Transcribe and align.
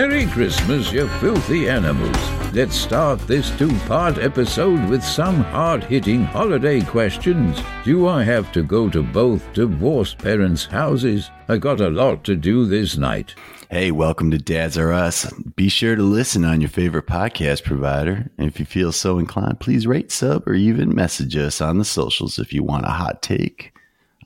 Merry 0.00 0.24
Christmas, 0.24 0.90
you 0.90 1.06
filthy 1.20 1.68
animals. 1.68 2.16
Let's 2.54 2.74
start 2.74 3.20
this 3.26 3.50
two 3.58 3.70
part 3.80 4.16
episode 4.16 4.88
with 4.88 5.04
some 5.04 5.44
hard 5.44 5.84
hitting 5.84 6.24
holiday 6.24 6.80
questions. 6.80 7.60
Do 7.84 8.08
I 8.08 8.24
have 8.24 8.50
to 8.52 8.62
go 8.62 8.88
to 8.88 9.02
both 9.02 9.52
divorced 9.52 10.16
parents' 10.16 10.64
houses? 10.64 11.30
I 11.48 11.58
got 11.58 11.82
a 11.82 11.90
lot 11.90 12.24
to 12.24 12.34
do 12.34 12.64
this 12.64 12.96
night. 12.96 13.34
Hey, 13.70 13.90
welcome 13.90 14.30
to 14.30 14.38
Dadz 14.38 14.80
R 14.80 14.90
Us. 14.90 15.30
Be 15.54 15.68
sure 15.68 15.96
to 15.96 16.02
listen 16.02 16.46
on 16.46 16.62
your 16.62 16.70
favorite 16.70 17.06
podcast 17.06 17.64
provider. 17.64 18.30
And 18.38 18.48
if 18.48 18.58
you 18.58 18.64
feel 18.64 18.92
so 18.92 19.18
inclined, 19.18 19.60
please 19.60 19.86
rate, 19.86 20.10
sub, 20.10 20.48
or 20.48 20.54
even 20.54 20.94
message 20.94 21.36
us 21.36 21.60
on 21.60 21.76
the 21.76 21.84
socials 21.84 22.38
if 22.38 22.54
you 22.54 22.62
want 22.62 22.86
a 22.86 22.88
hot 22.92 23.20
take 23.20 23.74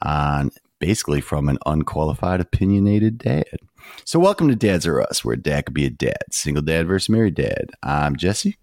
on 0.02 0.52
basically 0.78 1.20
from 1.20 1.48
an 1.48 1.58
unqualified, 1.66 2.40
opinionated 2.40 3.18
dad. 3.18 3.58
So, 4.04 4.18
welcome 4.18 4.48
to 4.48 4.56
Dadz 4.56 4.86
R 4.86 5.00
Us, 5.02 5.24
where 5.24 5.36
dad 5.36 5.66
could 5.66 5.74
be 5.74 5.86
a 5.86 5.90
dad, 5.90 6.22
single 6.30 6.62
dad 6.62 6.86
versus 6.86 7.08
married 7.08 7.34
dad. 7.34 7.70
I'm 7.82 8.16
Jesse, 8.16 8.56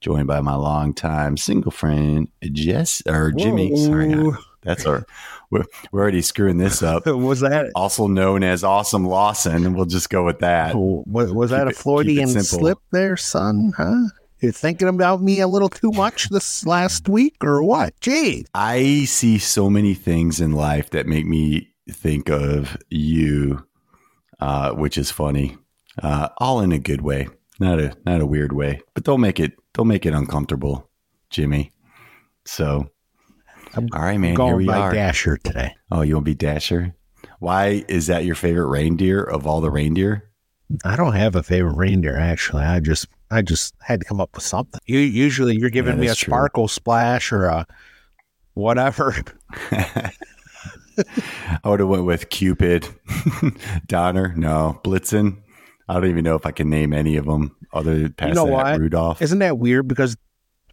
joined 0.00 0.26
by 0.26 0.40
my 0.40 0.54
longtime 0.54 1.36
single 1.36 1.70
friend, 1.70 2.28
Jess 2.42 3.02
or 3.06 3.32
Jimmy. 3.32 3.70
Whoa. 3.70 3.86
Sorry, 3.86 4.32
that's 4.62 4.86
our. 4.86 5.06
We're, 5.50 5.64
we're 5.92 6.00
already 6.00 6.22
screwing 6.22 6.56
this 6.56 6.82
up. 6.82 7.04
was 7.06 7.40
that 7.40 7.70
Also 7.74 8.06
known 8.06 8.42
as 8.42 8.64
Awesome 8.64 9.06
Lawson, 9.06 9.66
and 9.66 9.76
we'll 9.76 9.84
just 9.84 10.08
go 10.08 10.24
with 10.24 10.38
that. 10.38 10.74
Oh, 10.74 11.04
was, 11.06 11.30
was 11.32 11.50
that 11.50 11.66
a 11.66 11.70
it- 11.70 11.76
it 11.76 12.44
slip 12.44 12.78
there, 12.90 13.16
son? 13.18 13.72
Huh? 13.76 14.08
You're 14.40 14.50
thinking 14.52 14.88
about 14.88 15.22
me 15.22 15.40
a 15.40 15.46
little 15.46 15.68
too 15.68 15.92
much 15.92 16.28
this 16.30 16.66
last 16.66 17.08
week, 17.08 17.36
or 17.42 17.62
what? 17.62 17.94
Gee, 18.00 18.44
I 18.54 19.04
see 19.04 19.38
so 19.38 19.70
many 19.70 19.94
things 19.94 20.40
in 20.40 20.52
life 20.52 20.90
that 20.90 21.06
make 21.06 21.26
me 21.26 21.72
think 21.88 22.28
of 22.28 22.76
you, 22.90 23.64
uh, 24.42 24.72
which 24.72 24.98
is 24.98 25.10
funny. 25.10 25.56
Uh, 26.02 26.28
all 26.38 26.60
in 26.60 26.72
a 26.72 26.78
good 26.78 27.00
way, 27.02 27.28
not 27.60 27.78
a 27.78 27.94
not 28.04 28.20
a 28.20 28.26
weird 28.26 28.52
way. 28.52 28.80
But 28.94 29.04
don't 29.04 29.20
make 29.20 29.38
it 29.38 29.52
don't 29.74 29.88
make 29.88 30.04
it 30.06 30.14
uncomfortable, 30.14 30.88
Jimmy. 31.30 31.70
So, 32.44 32.88
I'm 33.74 33.88
all 33.94 34.02
right, 34.02 34.18
man. 34.18 34.36
Here 34.36 34.56
we 34.56 34.66
by 34.66 34.78
are. 34.78 34.92
Dasher 34.92 35.36
today. 35.36 35.74
Oh, 35.90 36.00
you 36.02 36.14
want 36.16 36.24
to 36.26 36.30
be 36.30 36.34
Dasher? 36.34 36.94
Why 37.38 37.84
is 37.88 38.06
that 38.08 38.24
your 38.24 38.34
favorite 38.34 38.66
reindeer 38.68 39.22
of 39.22 39.46
all 39.46 39.60
the 39.60 39.70
reindeer? 39.70 40.28
I 40.84 40.96
don't 40.96 41.12
have 41.14 41.36
a 41.36 41.42
favorite 41.42 41.76
reindeer 41.76 42.16
actually. 42.16 42.64
I 42.64 42.80
just 42.80 43.06
I 43.30 43.42
just 43.42 43.74
had 43.82 44.00
to 44.00 44.06
come 44.06 44.20
up 44.20 44.34
with 44.34 44.44
something. 44.44 44.80
You 44.86 44.98
usually 44.98 45.56
you're 45.56 45.70
giving 45.70 45.96
Yeah, 45.96 46.00
me 46.00 46.06
a 46.08 46.14
true. 46.14 46.30
sparkle 46.30 46.68
splash 46.68 47.30
or 47.32 47.44
a 47.46 47.66
whatever. 48.54 49.14
I 51.64 51.68
would 51.68 51.80
have 51.80 51.88
went 51.88 52.04
with 52.04 52.28
Cupid, 52.30 52.88
Donner. 53.86 54.34
No, 54.36 54.80
Blitzen. 54.84 55.42
I 55.88 55.94
don't 55.94 56.08
even 56.08 56.24
know 56.24 56.36
if 56.36 56.46
I 56.46 56.52
can 56.52 56.70
name 56.70 56.92
any 56.92 57.16
of 57.16 57.26
them 57.26 57.54
other 57.72 57.98
than 57.98 58.12
past 58.12 58.34
know 58.34 58.46
that, 58.46 58.52
what? 58.52 58.80
Rudolph. 58.80 59.20
Isn't 59.22 59.40
that 59.40 59.58
weird? 59.58 59.88
Because 59.88 60.16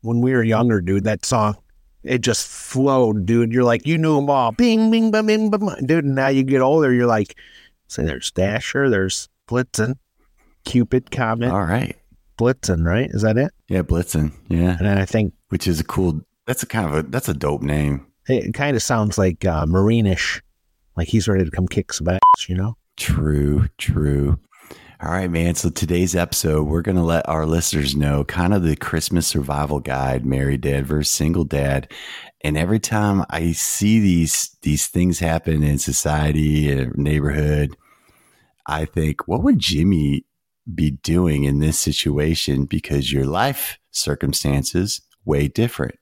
when 0.01 0.21
we 0.21 0.31
were 0.33 0.43
younger, 0.43 0.81
dude, 0.81 1.03
that 1.05 1.25
song 1.25 1.55
it 2.03 2.21
just 2.21 2.47
flowed, 2.47 3.25
dude. 3.25 3.51
You're 3.51 3.63
like 3.63 3.85
you 3.85 3.97
knew 3.97 4.15
them 4.15 4.29
all. 4.29 4.51
Bing, 4.51 4.91
bing, 4.91 5.11
bing, 5.11 5.25
bing, 5.25 5.49
bing. 5.49 5.75
Dude, 5.85 6.05
and 6.05 6.15
now 6.15 6.27
you 6.29 6.43
get 6.43 6.61
older, 6.61 6.93
you're 6.93 7.07
like, 7.07 7.35
say 7.87 8.05
there's 8.05 8.31
Dasher, 8.31 8.89
there's 8.89 9.27
Blitzen, 9.47 9.95
Cupid, 10.65 11.11
Comet, 11.11 11.51
All 11.51 11.63
right. 11.63 11.95
Blitzen, 12.37 12.85
right? 12.85 13.09
Is 13.09 13.21
that 13.23 13.37
it? 13.37 13.51
Yeah, 13.67 13.81
Blitzen. 13.81 14.31
Yeah, 14.47 14.77
And 14.77 14.87
then 14.87 14.97
I 14.97 15.05
think 15.05 15.33
which 15.49 15.67
is 15.67 15.79
a 15.79 15.83
cool. 15.83 16.21
That's 16.45 16.63
a 16.63 16.65
kind 16.65 16.87
of 16.87 16.93
a 16.95 17.03
that's 17.03 17.29
a 17.29 17.33
dope 17.33 17.61
name. 17.61 18.07
It 18.27 18.53
kind 18.53 18.75
of 18.75 18.83
sounds 18.83 19.17
like 19.17 19.45
uh, 19.45 19.65
Marinish, 19.65 20.41
like 20.95 21.07
he's 21.07 21.27
ready 21.27 21.45
to 21.45 21.51
come 21.51 21.67
kick 21.67 21.93
some 21.93 22.09
ass, 22.09 22.19
you 22.47 22.55
know? 22.55 22.77
True, 22.97 23.67
true. 23.77 24.39
All 25.01 25.11
right, 25.11 25.31
man. 25.31 25.55
So 25.55 25.69
today's 25.69 26.13
episode, 26.13 26.63
we're 26.67 26.81
going 26.81 26.97
to 26.97 27.03
let 27.03 27.27
our 27.29 27.45
listeners 27.45 27.95
know 27.95 28.25
kind 28.25 28.53
of 28.53 28.63
the 28.63 28.75
Christmas 28.75 29.27
survival 29.27 29.79
guide, 29.79 30.25
married 30.25 30.59
dad 30.59 30.85
versus 30.85 31.09
single 31.09 31.45
dad. 31.45 31.89
And 32.41 32.57
every 32.57 32.79
time 32.79 33.23
I 33.29 33.53
see 33.53 34.01
these 34.01 34.57
these 34.61 34.87
things 34.87 35.19
happen 35.19 35.63
in 35.63 35.77
society 35.77 36.69
and 36.69 36.93
neighborhood, 36.97 37.77
I 38.65 38.83
think, 38.83 39.25
what 39.25 39.41
would 39.41 39.59
Jimmy 39.59 40.25
be 40.75 40.91
doing 40.91 41.45
in 41.45 41.59
this 41.59 41.79
situation? 41.79 42.65
Because 42.65 43.11
your 43.11 43.25
life 43.25 43.79
circumstances 43.91 45.01
way 45.23 45.47
different. 45.47 45.95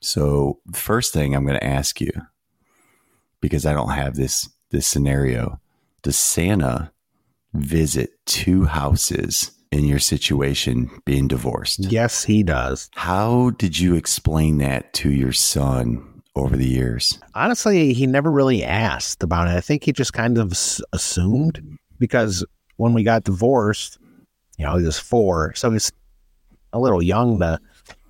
So, 0.00 0.60
the 0.66 0.78
first 0.78 1.12
thing 1.12 1.34
I'm 1.34 1.44
going 1.44 1.58
to 1.58 1.66
ask 1.66 2.00
you, 2.00 2.10
because 3.40 3.66
I 3.66 3.72
don't 3.72 3.90
have 3.90 4.14
this 4.16 4.48
this 4.70 4.86
scenario, 4.86 5.60
does 6.02 6.18
Santa 6.18 6.92
visit 7.54 8.10
two 8.26 8.66
houses 8.66 9.52
in 9.72 9.84
your 9.84 9.98
situation 9.98 10.90
being 11.04 11.28
divorced? 11.28 11.80
Yes, 11.90 12.24
he 12.24 12.42
does. 12.42 12.90
How 12.94 13.50
did 13.50 13.78
you 13.78 13.94
explain 13.94 14.58
that 14.58 14.92
to 14.94 15.10
your 15.10 15.32
son 15.32 16.22
over 16.36 16.56
the 16.56 16.66
years? 16.68 17.18
Honestly, 17.34 17.92
he 17.92 18.06
never 18.06 18.30
really 18.30 18.62
asked 18.62 19.22
about 19.22 19.48
it. 19.48 19.56
I 19.56 19.60
think 19.60 19.84
he 19.84 19.92
just 19.92 20.12
kind 20.12 20.38
of 20.38 20.52
s- 20.52 20.80
assumed 20.92 21.78
because 21.98 22.44
when 22.76 22.92
we 22.92 23.02
got 23.02 23.24
divorced, 23.24 23.98
you 24.58 24.64
know, 24.66 24.76
he 24.76 24.84
was 24.84 24.98
four, 24.98 25.54
so 25.54 25.70
he's 25.70 25.90
a 26.72 26.78
little 26.78 27.02
young 27.02 27.38
to 27.40 27.58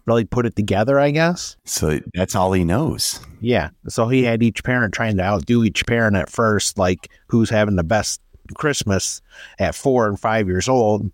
really 0.09 0.25
put 0.25 0.47
it 0.47 0.57
together, 0.57 0.99
I 0.99 1.13
guess. 1.13 1.57
So 1.65 2.01
that's 2.15 2.35
all 2.35 2.53
he 2.53 2.65
knows. 2.65 3.21
Yeah. 3.41 3.71
So 3.89 4.09
he 4.09 4.25
had 4.25 4.43
each 4.43 4.65
parent 4.65 4.93
trying 4.93 5.17
to 5.19 5.23
outdo 5.23 5.63
each 5.63 5.87
parent 5.87 6.17
at 6.17 6.29
first, 6.29 6.79
like 6.79 7.09
who's 7.29 7.51
having 7.51 7.77
the 7.77 7.85
best 7.85 8.21
Christmas 8.55 9.21
at 9.59 9.75
four 9.75 10.09
and 10.09 10.19
five 10.19 10.49
years 10.49 10.69
old. 10.69 11.11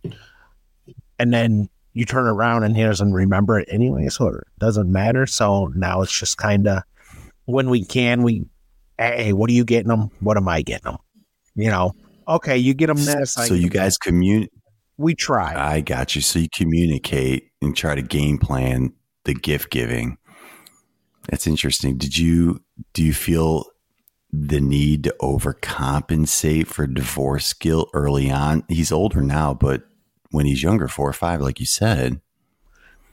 And 1.18 1.34
then 1.34 1.68
you 1.92 2.04
turn 2.04 2.26
around 2.26 2.62
and 2.64 2.76
he 2.76 2.82
doesn't 2.82 3.12
remember 3.12 3.58
it 3.58 3.68
anyway, 3.70 4.08
so 4.08 4.28
it 4.28 4.44
doesn't 4.58 4.90
matter. 4.90 5.26
So 5.26 5.66
now 5.74 6.02
it's 6.02 6.18
just 6.18 6.38
kind 6.38 6.66
of 6.66 6.82
when 7.44 7.70
we 7.70 7.84
can, 7.84 8.22
we, 8.22 8.46
hey, 8.98 9.32
what 9.32 9.50
are 9.50 9.52
you 9.52 9.64
getting 9.64 9.88
them? 9.88 10.10
What 10.20 10.36
am 10.36 10.48
I 10.48 10.62
getting 10.62 10.92
them? 10.92 10.98
You 11.54 11.70
know, 11.70 11.92
okay, 12.26 12.56
you 12.56 12.74
get 12.74 12.86
them 12.86 13.04
this. 13.04 13.34
So 13.34 13.54
you 13.54 13.68
guys 13.68 13.98
commun 13.98 14.48
we 14.96 15.14
try. 15.14 15.54
I 15.56 15.80
got 15.80 16.14
you. 16.14 16.20
So 16.22 16.38
you 16.38 16.48
communicate 16.54 17.50
and 17.60 17.76
try 17.76 17.94
to 17.94 18.02
game 18.02 18.38
plan 18.38 18.92
the 19.24 19.34
gift 19.34 19.70
giving. 19.70 20.18
That's 21.28 21.46
interesting. 21.46 21.96
Did 21.96 22.18
you 22.18 22.62
do 22.92 23.02
you 23.02 23.12
feel 23.14 23.64
the 24.30 24.60
need 24.60 25.04
to 25.04 25.14
overcompensate 25.20 26.66
for 26.66 26.86
divorce 26.86 27.52
guilt 27.52 27.88
early 27.94 28.30
on? 28.30 28.64
He's 28.68 28.92
older 28.92 29.20
now, 29.22 29.54
but 29.54 29.82
when 30.30 30.44
he's 30.46 30.62
younger, 30.62 30.88
four 30.88 31.08
or 31.08 31.12
five, 31.14 31.40
like 31.40 31.60
you 31.60 31.66
said, 31.66 32.20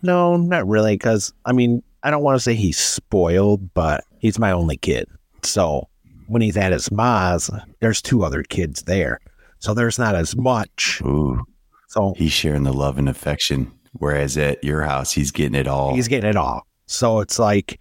No, 0.02 0.36
not 0.38 0.68
really. 0.68 0.96
Because 0.96 1.34
I 1.46 1.53
mean, 1.53 1.84
I 2.03 2.09
don't 2.12 2.24
want 2.24 2.36
to 2.36 2.40
say 2.44 2.56
he's 2.56 2.78
spoiled, 2.78 3.74
but 3.74 4.03
he's 4.19 4.40
my 4.40 4.52
only 4.52 4.78
kid. 4.78 5.08
So 5.44 5.88
when 6.28 6.42
he's 6.42 6.58
at 6.58 6.72
his 6.72 6.92
ma's, 6.92 7.50
there's 7.80 8.02
two 8.02 8.24
other 8.24 8.44
kids 8.44 8.84
there, 8.84 9.19
so 9.59 9.74
there's 9.74 10.00
not 10.00 10.16
as 10.16 10.36
much. 10.36 11.02
ooh, 11.06 11.42
So 11.91 12.13
he's 12.18 12.31
sharing 12.31 12.63
the 12.63 12.74
love 12.74 12.97
and 12.97 13.09
affection. 13.09 13.72
Whereas 13.94 14.38
at 14.38 14.63
your 14.63 14.81
house, 14.84 15.12
he's 15.12 15.31
getting 15.31 15.56
it 15.56 15.68
all. 15.68 15.94
he's 15.94 16.07
getting 16.07 16.29
it 16.29 16.38
all. 16.38 16.66
So 16.85 17.19
it's 17.19 17.38
like, 17.38 17.79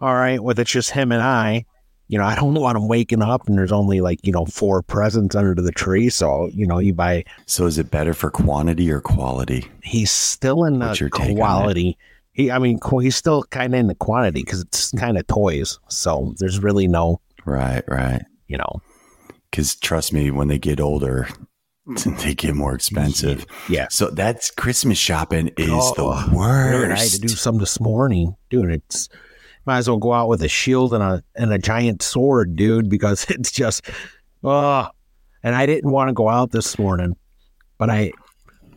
all 0.00 0.14
right, 0.14 0.40
well, 0.42 0.58
it's 0.58 0.70
just 0.70 0.90
him 0.92 1.10
and 1.12 1.20
I. 1.22 1.64
You 2.06 2.18
know, 2.18 2.24
I 2.24 2.34
don't 2.36 2.54
want 2.60 2.76
him 2.76 2.86
waking 2.88 3.22
up 3.22 3.48
and 3.48 3.58
there's 3.58 3.72
only 3.72 4.00
like 4.00 4.20
you 4.22 4.32
know 4.32 4.44
four 4.46 4.82
presents 4.82 5.34
under 5.34 5.60
the 5.60 5.72
tree. 5.72 6.08
So 6.10 6.48
you 6.52 6.66
know, 6.66 6.78
you 6.78 6.92
buy. 6.94 7.24
so 7.46 7.66
is 7.66 7.78
it 7.78 7.90
better 7.90 8.14
for 8.14 8.30
quantity 8.30 8.90
or 8.92 9.00
quality? 9.00 9.66
He's 9.82 10.10
still 10.12 10.64
in 10.64 10.78
the 10.78 11.08
quality. 11.34 11.98
He, 12.34 12.50
I 12.50 12.58
mean, 12.58 12.78
he's 13.00 13.16
still 13.16 13.42
kind 13.50 13.74
of 13.74 13.80
in 13.80 13.88
the 13.88 13.94
quantity 13.94 14.42
because 14.42 14.62
it's 14.62 14.90
kind 14.92 15.18
of 15.18 15.26
toys. 15.26 15.78
So 15.88 16.34
there's 16.38 16.60
really 16.62 16.86
no, 16.88 17.20
Right, 17.44 17.82
right. 17.88 18.22
you 18.48 18.56
know, 18.56 18.80
Because 19.50 19.74
trust 19.74 20.12
me, 20.14 20.30
when 20.30 20.48
they 20.48 20.58
get 20.58 20.80
older, 20.80 21.28
they 22.16 22.34
get 22.36 22.54
more 22.54 22.74
expensive. 22.74 23.44
yeah. 23.68 23.86
So 23.90 24.10
that's 24.10 24.50
Christmas 24.50 24.98
shopping 24.98 25.48
is 25.56 25.70
Oh, 25.70 25.94
the 25.94 26.36
worst. 26.36 27.00
I 27.00 27.02
had 27.02 27.10
to 27.12 27.20
do 27.20 27.28
some 27.28 27.58
this 27.58 27.80
morning, 27.80 28.34
dude. 28.50 28.70
It's 28.70 29.08
might 29.66 29.78
as 29.78 29.88
well 29.88 29.98
go 29.98 30.12
out 30.12 30.28
with 30.28 30.42
a 30.42 30.48
shield 30.48 30.92
and 30.94 31.02
a 31.02 31.22
and 31.36 31.52
a 31.52 31.58
giant 31.58 32.02
sword, 32.02 32.56
dude, 32.56 32.88
because 32.88 33.24
it's 33.30 33.50
just 33.50 33.88
oh. 34.44 34.88
And 35.44 35.56
I 35.56 35.66
didn't 35.66 35.90
want 35.90 36.08
to 36.08 36.12
go 36.14 36.28
out 36.28 36.52
this 36.52 36.78
morning, 36.78 37.16
but 37.78 37.90
I 37.90 38.12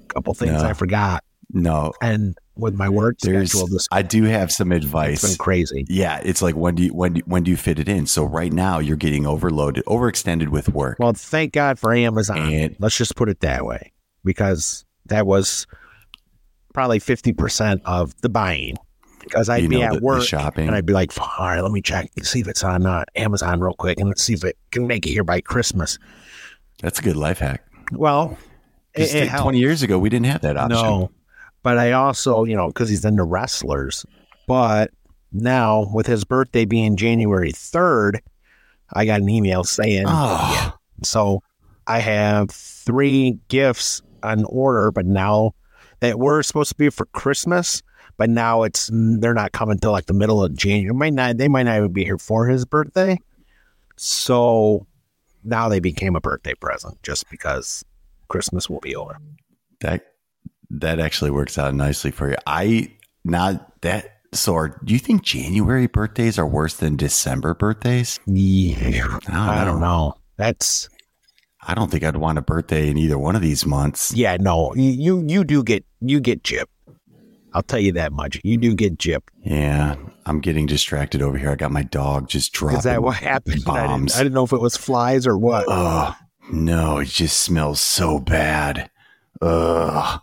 a 0.02 0.06
couple 0.08 0.34
things 0.34 0.54
No. 0.54 0.68
I 0.68 0.74
forgot, 0.74 1.24
no, 1.52 1.94
and 2.02 2.36
with 2.58 2.76
my 2.76 2.90
work 2.90 3.18
there's. 3.20 3.52
schedule, 3.52 3.68
this 3.68 3.88
I 3.92 4.02
do 4.02 4.24
have 4.24 4.52
some 4.52 4.72
advice. 4.72 5.24
It's 5.24 5.34
been 5.34 5.44
crazy. 5.44 5.86
Yeah, 5.90 6.22
it's 6.24 6.42
like 6.42 6.56
when 6.56 6.76
do 6.76 6.84
you 6.84 6.94
when 6.94 7.14
do, 7.14 7.22
when 7.26 7.44
do 7.44 7.52
you 7.52 7.58
fit 7.58 7.80
it 7.80 7.90
in? 7.90 8.06
So 8.08 8.24
right 8.24 8.52
now 8.52 8.80
you're 8.80 8.98
getting 8.98 9.26
overloaded, 9.26 9.84
overextended 9.86 10.50
with 10.50 10.70
work. 10.70 10.98
Well, 11.00 11.14
thank 11.14 11.54
God 11.54 11.80
for 11.80 11.94
Amazon. 11.94 12.38
And- 12.38 12.76
Let's 12.80 12.98
just 12.98 13.16
put 13.16 13.30
it 13.30 13.40
that 13.42 13.66
way, 13.66 13.92
because 14.24 14.86
that 15.08 15.26
was 15.28 15.68
probably 16.74 17.00
fifty 17.00 17.34
percent 17.34 17.82
of 17.86 18.20
the 18.22 18.30
buying. 18.30 18.76
Because 19.20 19.50
I'd 19.50 19.68
be 19.68 19.78
know 19.78 19.82
at 19.82 19.94
the, 19.94 20.00
the 20.00 20.06
work 20.06 20.22
shopping. 20.22 20.68
And 20.68 20.76
I'd 20.76 20.86
be 20.86 20.94
like, 20.94 21.12
all 21.20 21.48
right, 21.48 21.60
let 21.62 21.72
me 21.72 21.82
check, 21.82 22.12
see 22.22 22.42
if 22.42 22.48
it's 22.48 22.64
on 22.64 22.86
uh, 22.86 23.06
Amazon 23.16 23.60
real 23.60 23.74
quick, 23.74 24.00
and 24.00 24.08
let's 24.08 24.22
see 24.22 24.34
if 24.34 24.44
it 24.44 24.56
can 24.70 24.86
make 24.86 25.08
it 25.08 25.10
here 25.10 25.24
by 25.24 25.42
Christmas. 25.42 25.98
That's 26.84 27.00
a 27.00 27.02
good 27.02 27.16
life 27.16 27.40
hack. 27.40 27.66
Well, 27.92 28.38
It, 28.94 29.16
it 29.16 29.28
helps. 29.30 29.42
Twenty 29.42 29.58
years 29.58 29.82
ago, 29.82 29.98
we 29.98 30.10
didn't 30.10 30.28
have 30.28 30.42
that 30.42 30.58
option. 30.58 30.80
No, 30.80 31.12
but 31.66 31.80
I 31.80 31.94
also, 31.94 32.44
you 32.44 32.56
know, 32.56 32.68
because 32.68 32.90
he's 32.90 33.04
into 33.04 33.24
wrestlers. 33.24 34.06
But 34.48 34.92
now, 35.32 35.88
with 35.92 36.06
his 36.06 36.24
birthday 36.24 36.64
being 36.64 36.96
January 36.96 37.52
3rd, 37.52 38.20
I 38.94 39.06
got 39.08 39.22
an 39.22 39.30
email 39.30 39.64
saying, 39.64 40.06
Oh, 40.08 40.74
so 41.02 41.42
I 41.88 41.98
have 42.02 42.52
three 42.52 43.40
gifts 43.48 44.04
on 44.22 44.46
order, 44.46 44.92
but 44.92 45.08
now 45.08 45.54
that 46.02 46.20
were 46.20 46.44
supposed 46.44 46.70
to 46.70 46.76
be 46.76 46.92
for 46.92 47.08
Christmas, 47.08 47.82
but 48.18 48.30
now 48.30 48.62
it's 48.62 48.92
they're 48.94 49.34
not 49.34 49.52
coming 49.52 49.80
till 49.80 49.92
like 49.92 50.06
the 50.06 50.14
middle 50.14 50.44
of 50.44 50.56
January. 50.56 50.94
Might 50.94 51.14
not 51.14 51.38
they 51.38 51.48
might 51.48 51.64
not 51.64 51.78
even 51.78 51.92
be 51.92 52.04
here 52.04 52.20
for 52.20 52.46
his 52.46 52.64
birthday. 52.64 53.18
So 53.96 54.86
now 55.44 55.68
they 55.68 55.80
became 55.80 56.16
a 56.16 56.22
birthday 56.22 56.54
present 56.54 57.02
just 57.02 57.28
because 57.32 57.84
Christmas 58.28 58.70
will 58.70 58.82
be 58.82 58.96
over. 58.96 59.18
that 59.82 60.04
that 60.70 61.00
actually 61.00 61.32
works 61.32 61.58
out 61.58 61.74
nicely 61.74 62.12
for 62.12 62.30
you. 62.30 62.36
I 62.48 62.92
not 63.24 63.82
that. 63.82 64.12
So, 64.34 64.68
do 64.84 64.94
you 64.94 65.00
think 65.00 65.24
January 65.24 65.88
birthdays 65.88 66.38
are 66.38 66.48
worse 66.48 66.76
than 66.76 66.98
December 66.98 67.54
birthdays? 67.54 68.20
Yeah. 68.26 69.20
I 69.28 69.32
don't 69.32 69.36
I 69.36 69.64
don't 69.66 69.80
know. 69.80 70.16
That's 70.38 70.90
I 71.68 71.74
don't 71.74 71.90
think 71.90 72.04
I'd 72.04 72.18
want 72.18 72.38
a 72.38 72.42
birthday 72.42 72.90
in 72.90 72.98
either 72.98 73.18
one 73.18 73.36
of 73.36 73.42
these 73.42 73.66
months. 73.66 74.14
yeah, 74.14 74.38
no. 74.40 74.74
You 74.76 75.24
you 75.26 75.44
do 75.44 75.64
get 75.64 75.86
you 76.02 76.20
get 76.20 76.44
gypped. 76.44 76.66
I'll 77.54 77.64
tell 77.64 77.80
you 77.80 77.94
that 77.94 78.12
much. 78.12 78.42
You 78.44 78.58
do 78.58 78.76
get 78.76 78.98
gypped. 78.98 79.30
Yeah, 79.42 79.96
I'm 80.26 80.42
getting 80.42 80.66
distracted 80.66 81.22
over 81.22 81.38
here. 81.38 81.52
I 81.52 81.56
got 81.56 81.72
my 81.72 81.84
dog 81.84 82.28
just 82.28 82.52
dropping 82.52 82.80
Is 82.80 82.84
that 82.84 83.02
what 83.02 83.16
happened? 83.16 83.54
I 83.54 83.56
didn't, 83.56 83.66
bombs. 83.66 84.16
I 84.16 84.24
didn't 84.24 84.34
know 84.34 84.44
if 84.44 84.52
it 84.52 84.60
was 84.60 84.76
flies 84.76 85.26
or 85.26 85.38
what. 85.38 85.64
Oh 85.70 86.14
no, 86.52 86.98
it 86.98 87.08
just 87.08 87.38
smells 87.42 87.80
so 87.80 88.20
bad. 88.20 88.90
Ugh. 89.42 90.22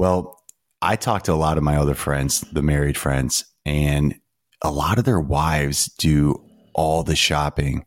Well, 0.00 0.42
I 0.80 0.96
talked 0.96 1.26
to 1.26 1.34
a 1.34 1.34
lot 1.34 1.58
of 1.58 1.62
my 1.62 1.76
other 1.76 1.92
friends, 1.92 2.40
the 2.40 2.62
married 2.62 2.96
friends, 2.96 3.44
and 3.66 4.14
a 4.62 4.70
lot 4.70 4.96
of 4.96 5.04
their 5.04 5.20
wives 5.20 5.92
do 5.98 6.42
all 6.72 7.02
the 7.02 7.14
shopping. 7.14 7.84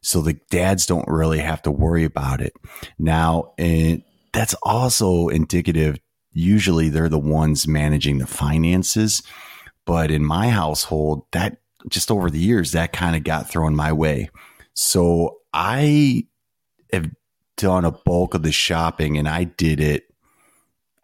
So 0.00 0.22
the 0.22 0.40
dads 0.50 0.86
don't 0.86 1.06
really 1.06 1.40
have 1.40 1.60
to 1.64 1.70
worry 1.70 2.04
about 2.04 2.40
it. 2.40 2.54
Now, 2.98 3.52
and 3.58 4.02
that's 4.32 4.54
also 4.62 5.28
indicative. 5.28 5.98
Usually 6.32 6.88
they're 6.88 7.10
the 7.10 7.18
ones 7.18 7.68
managing 7.68 8.20
the 8.20 8.26
finances. 8.26 9.22
But 9.84 10.10
in 10.10 10.24
my 10.24 10.48
household, 10.48 11.26
that 11.32 11.58
just 11.90 12.10
over 12.10 12.30
the 12.30 12.38
years, 12.38 12.72
that 12.72 12.94
kind 12.94 13.14
of 13.14 13.22
got 13.22 13.50
thrown 13.50 13.76
my 13.76 13.92
way. 13.92 14.30
So 14.72 15.40
I 15.52 16.24
have 16.90 17.10
done 17.58 17.84
a 17.84 17.92
bulk 17.92 18.32
of 18.32 18.44
the 18.44 18.50
shopping 18.50 19.18
and 19.18 19.28
I 19.28 19.44
did 19.44 19.78
it 19.78 20.09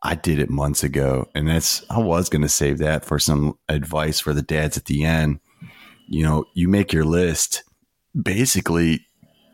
I 0.06 0.14
did 0.14 0.38
it 0.38 0.50
months 0.50 0.82
ago 0.82 1.28
and 1.34 1.48
that's 1.48 1.84
I 1.90 1.98
was 1.98 2.28
going 2.28 2.42
to 2.42 2.48
save 2.48 2.78
that 2.78 3.04
for 3.04 3.18
some 3.18 3.58
advice 3.68 4.20
for 4.20 4.32
the 4.32 4.42
dads 4.42 4.76
at 4.76 4.86
the 4.86 5.04
end. 5.04 5.40
You 6.08 6.22
know, 6.22 6.44
you 6.54 6.68
make 6.68 6.92
your 6.92 7.04
list. 7.04 7.64
Basically, 8.20 9.04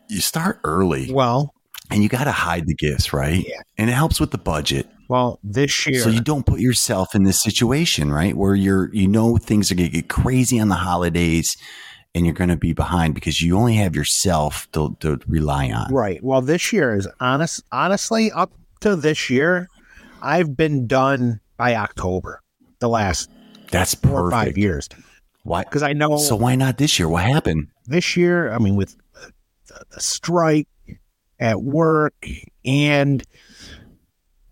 you 0.09 0.21
start 0.21 0.61
early 0.65 1.11
Well, 1.13 1.55
and 1.91 2.03
you 2.03 2.09
got 2.09 2.25
to 2.25 2.33
hide 2.33 2.67
the 2.67 2.75
gifts, 2.75 3.13
right? 3.13 3.45
Yeah. 3.47 3.61
And 3.79 3.91
it 3.91 3.95
helps 3.95 4.21
with 4.21 4.31
the 4.31 4.39
budget. 4.39 4.87
well, 5.09 5.41
this 5.43 5.87
year 5.87 6.01
So 6.01 6.11
you 6.11 6.21
don't 6.21 6.47
put 6.47 6.61
yourself 6.61 7.15
in 7.15 7.25
this 7.25 7.43
situation, 7.43 8.13
right? 8.13 8.37
Where 8.37 8.55
you're 8.55 8.95
you 8.95 9.09
know 9.09 9.37
things 9.39 9.73
are 9.73 9.75
going 9.75 9.91
to 9.91 9.97
get 9.97 10.09
crazy 10.09 10.61
on 10.61 10.69
the 10.69 10.77
holidays 10.77 11.57
and 12.15 12.27
you're 12.27 12.35
going 12.35 12.51
to 12.51 12.57
be 12.57 12.73
behind 12.73 13.15
because 13.15 13.41
you 13.41 13.57
only 13.57 13.77
have 13.77 13.97
yourself 13.97 14.71
to, 14.73 14.97
to 15.01 15.19
rely 15.27 15.71
on. 15.71 15.93
Right. 15.93 16.23
Well, 16.23 16.43
this 16.43 16.73
year 16.73 16.95
is 16.95 17.09
honest. 17.21 17.63
Honestly, 17.73 18.31
up 18.33 18.53
to 18.81 18.97
this 18.97 19.31
year, 19.31 19.69
I've 20.23 20.57
been 20.57 20.87
done 20.87 21.41
by 21.57 21.75
October. 21.75 22.41
The 22.79 22.89
last 22.89 23.29
That's 23.71 23.95
four 23.95 24.27
or 24.27 24.31
five 24.31 24.57
years, 24.57 24.89
Why? 25.45 25.63
because 25.65 25.83
I 25.83 25.93
know 25.93 26.17
So 26.17 26.35
why 26.37 26.55
not 26.57 26.79
this 26.79 26.99
year? 26.99 27.09
What 27.09 27.25
happened? 27.25 27.69
this 27.87 28.17
year. 28.17 28.53
I 28.53 28.59
mean, 28.59 28.77
with 28.77 28.97
the 29.91 30.01
strike 30.01 30.69
at 31.41 31.61
work 31.63 32.15
and 32.65 33.23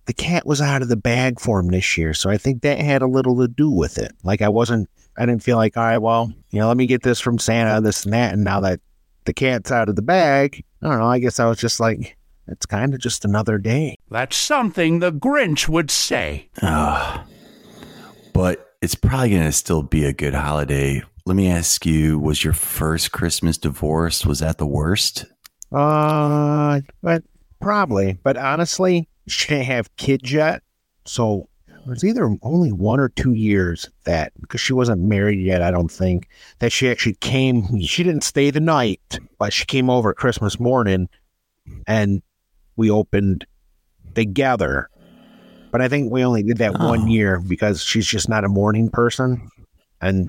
the 0.06 0.12
cat 0.12 0.44
was 0.44 0.61
out 0.61 0.82
of 0.82 0.88
the 0.88 0.96
bag 0.96 1.38
for 1.40 1.61
him 1.61 1.69
this 1.69 1.96
year, 1.96 2.12
so 2.14 2.28
I 2.31 2.37
think 2.38 2.62
that 2.62 2.78
had 2.81 3.02
a 3.02 3.06
little 3.06 3.38
to 3.38 3.46
do 3.49 3.70
with 3.70 3.99
it. 3.99 4.12
Like 4.25 4.43
I 4.43 4.49
wasn't. 4.49 4.88
I 5.16 5.26
didn't 5.26 5.43
feel 5.43 5.56
like, 5.56 5.76
all 5.76 5.84
right, 5.84 5.99
well, 5.99 6.32
you 6.50 6.58
know, 6.61 6.69
let 6.69 6.76
me 6.76 6.87
get 6.87 7.02
this 7.02 7.20
from 7.20 7.38
Santa, 7.38 7.81
this 7.81 8.05
and 8.05 8.14
that, 8.14 8.32
and 8.32 8.43
now 8.43 8.61
that 8.61 8.81
the 9.26 9.32
cat's 9.34 9.70
out 9.70 9.88
of 9.88 9.96
the 9.96 10.02
bag, 10.02 10.64
I 10.82 10.88
don't 10.88 10.99
know. 10.99 11.06
I 11.06 11.19
guess 11.19 11.38
I 11.38 11.46
was 11.46 11.58
just 11.58 11.78
like, 11.78 12.16
it's 12.50 12.67
kind 12.67 12.94
of 12.94 13.00
just 13.00 13.25
another 13.25 13.58
day. 13.58 13.97
That's 14.11 14.37
something 14.37 14.99
the 14.99 15.12
Grinch 15.12 15.69
would 15.69 15.91
say. 15.91 16.49
Ah, 16.62 17.25
but 18.32 18.75
it's 18.82 18.94
probably 18.94 19.31
going 19.31 19.44
to 19.44 19.52
still 19.52 19.82
be 19.82 20.05
a 20.05 20.12
good 20.12 20.35
holiday. 20.35 21.02
Let 21.26 21.37
me 21.37 21.49
ask 21.50 21.87
you: 21.87 22.19
Was 22.19 22.44
your 22.44 22.52
first 22.52 23.12
Christmas 23.12 23.58
divorced? 23.58 24.26
Was 24.26 24.41
that 24.41 24.58
the 24.58 24.67
worst? 24.67 25.26
Uh, 25.73 26.81
but 27.02 27.23
probably. 27.61 28.19
But 28.23 28.37
honestly, 28.37 29.08
she 29.29 29.49
didn't 29.49 29.67
have 29.67 29.94
kids 29.97 30.32
yet, 30.32 30.62
so 31.05 31.49
it 31.69 31.87
was 31.87 32.05
either 32.05 32.37
only 32.43 32.73
one 32.73 33.00
or 33.00 33.08
two 33.08 33.32
years 33.32 33.88
that 34.05 34.32
because 34.41 34.61
she 34.61 34.73
wasn't 34.73 35.02
married 35.02 35.41
yet. 35.41 35.62
I 35.62 35.70
don't 35.70 35.91
think 35.91 36.29
that 36.58 36.73
she 36.73 36.91
actually 36.91 37.14
came. 37.14 37.81
She 37.81 38.02
didn't 38.02 38.25
stay 38.25 38.50
the 38.50 38.61
night, 38.61 39.19
but 39.38 39.52
she 39.52 39.64
came 39.64 39.88
over 39.88 40.12
Christmas 40.12 40.58
morning, 40.61 41.08
and 41.87 42.23
we 42.80 42.90
opened 42.90 43.44
together. 44.14 44.88
But 45.70 45.80
I 45.82 45.88
think 45.88 46.10
we 46.10 46.24
only 46.24 46.42
did 46.42 46.56
that 46.58 46.72
Oh. 46.80 46.88
one 46.88 47.08
year 47.08 47.38
because 47.46 47.82
she's 47.82 48.06
just 48.06 48.28
not 48.28 48.42
a 48.44 48.48
morning 48.48 48.88
person, 48.88 49.48
and 50.00 50.28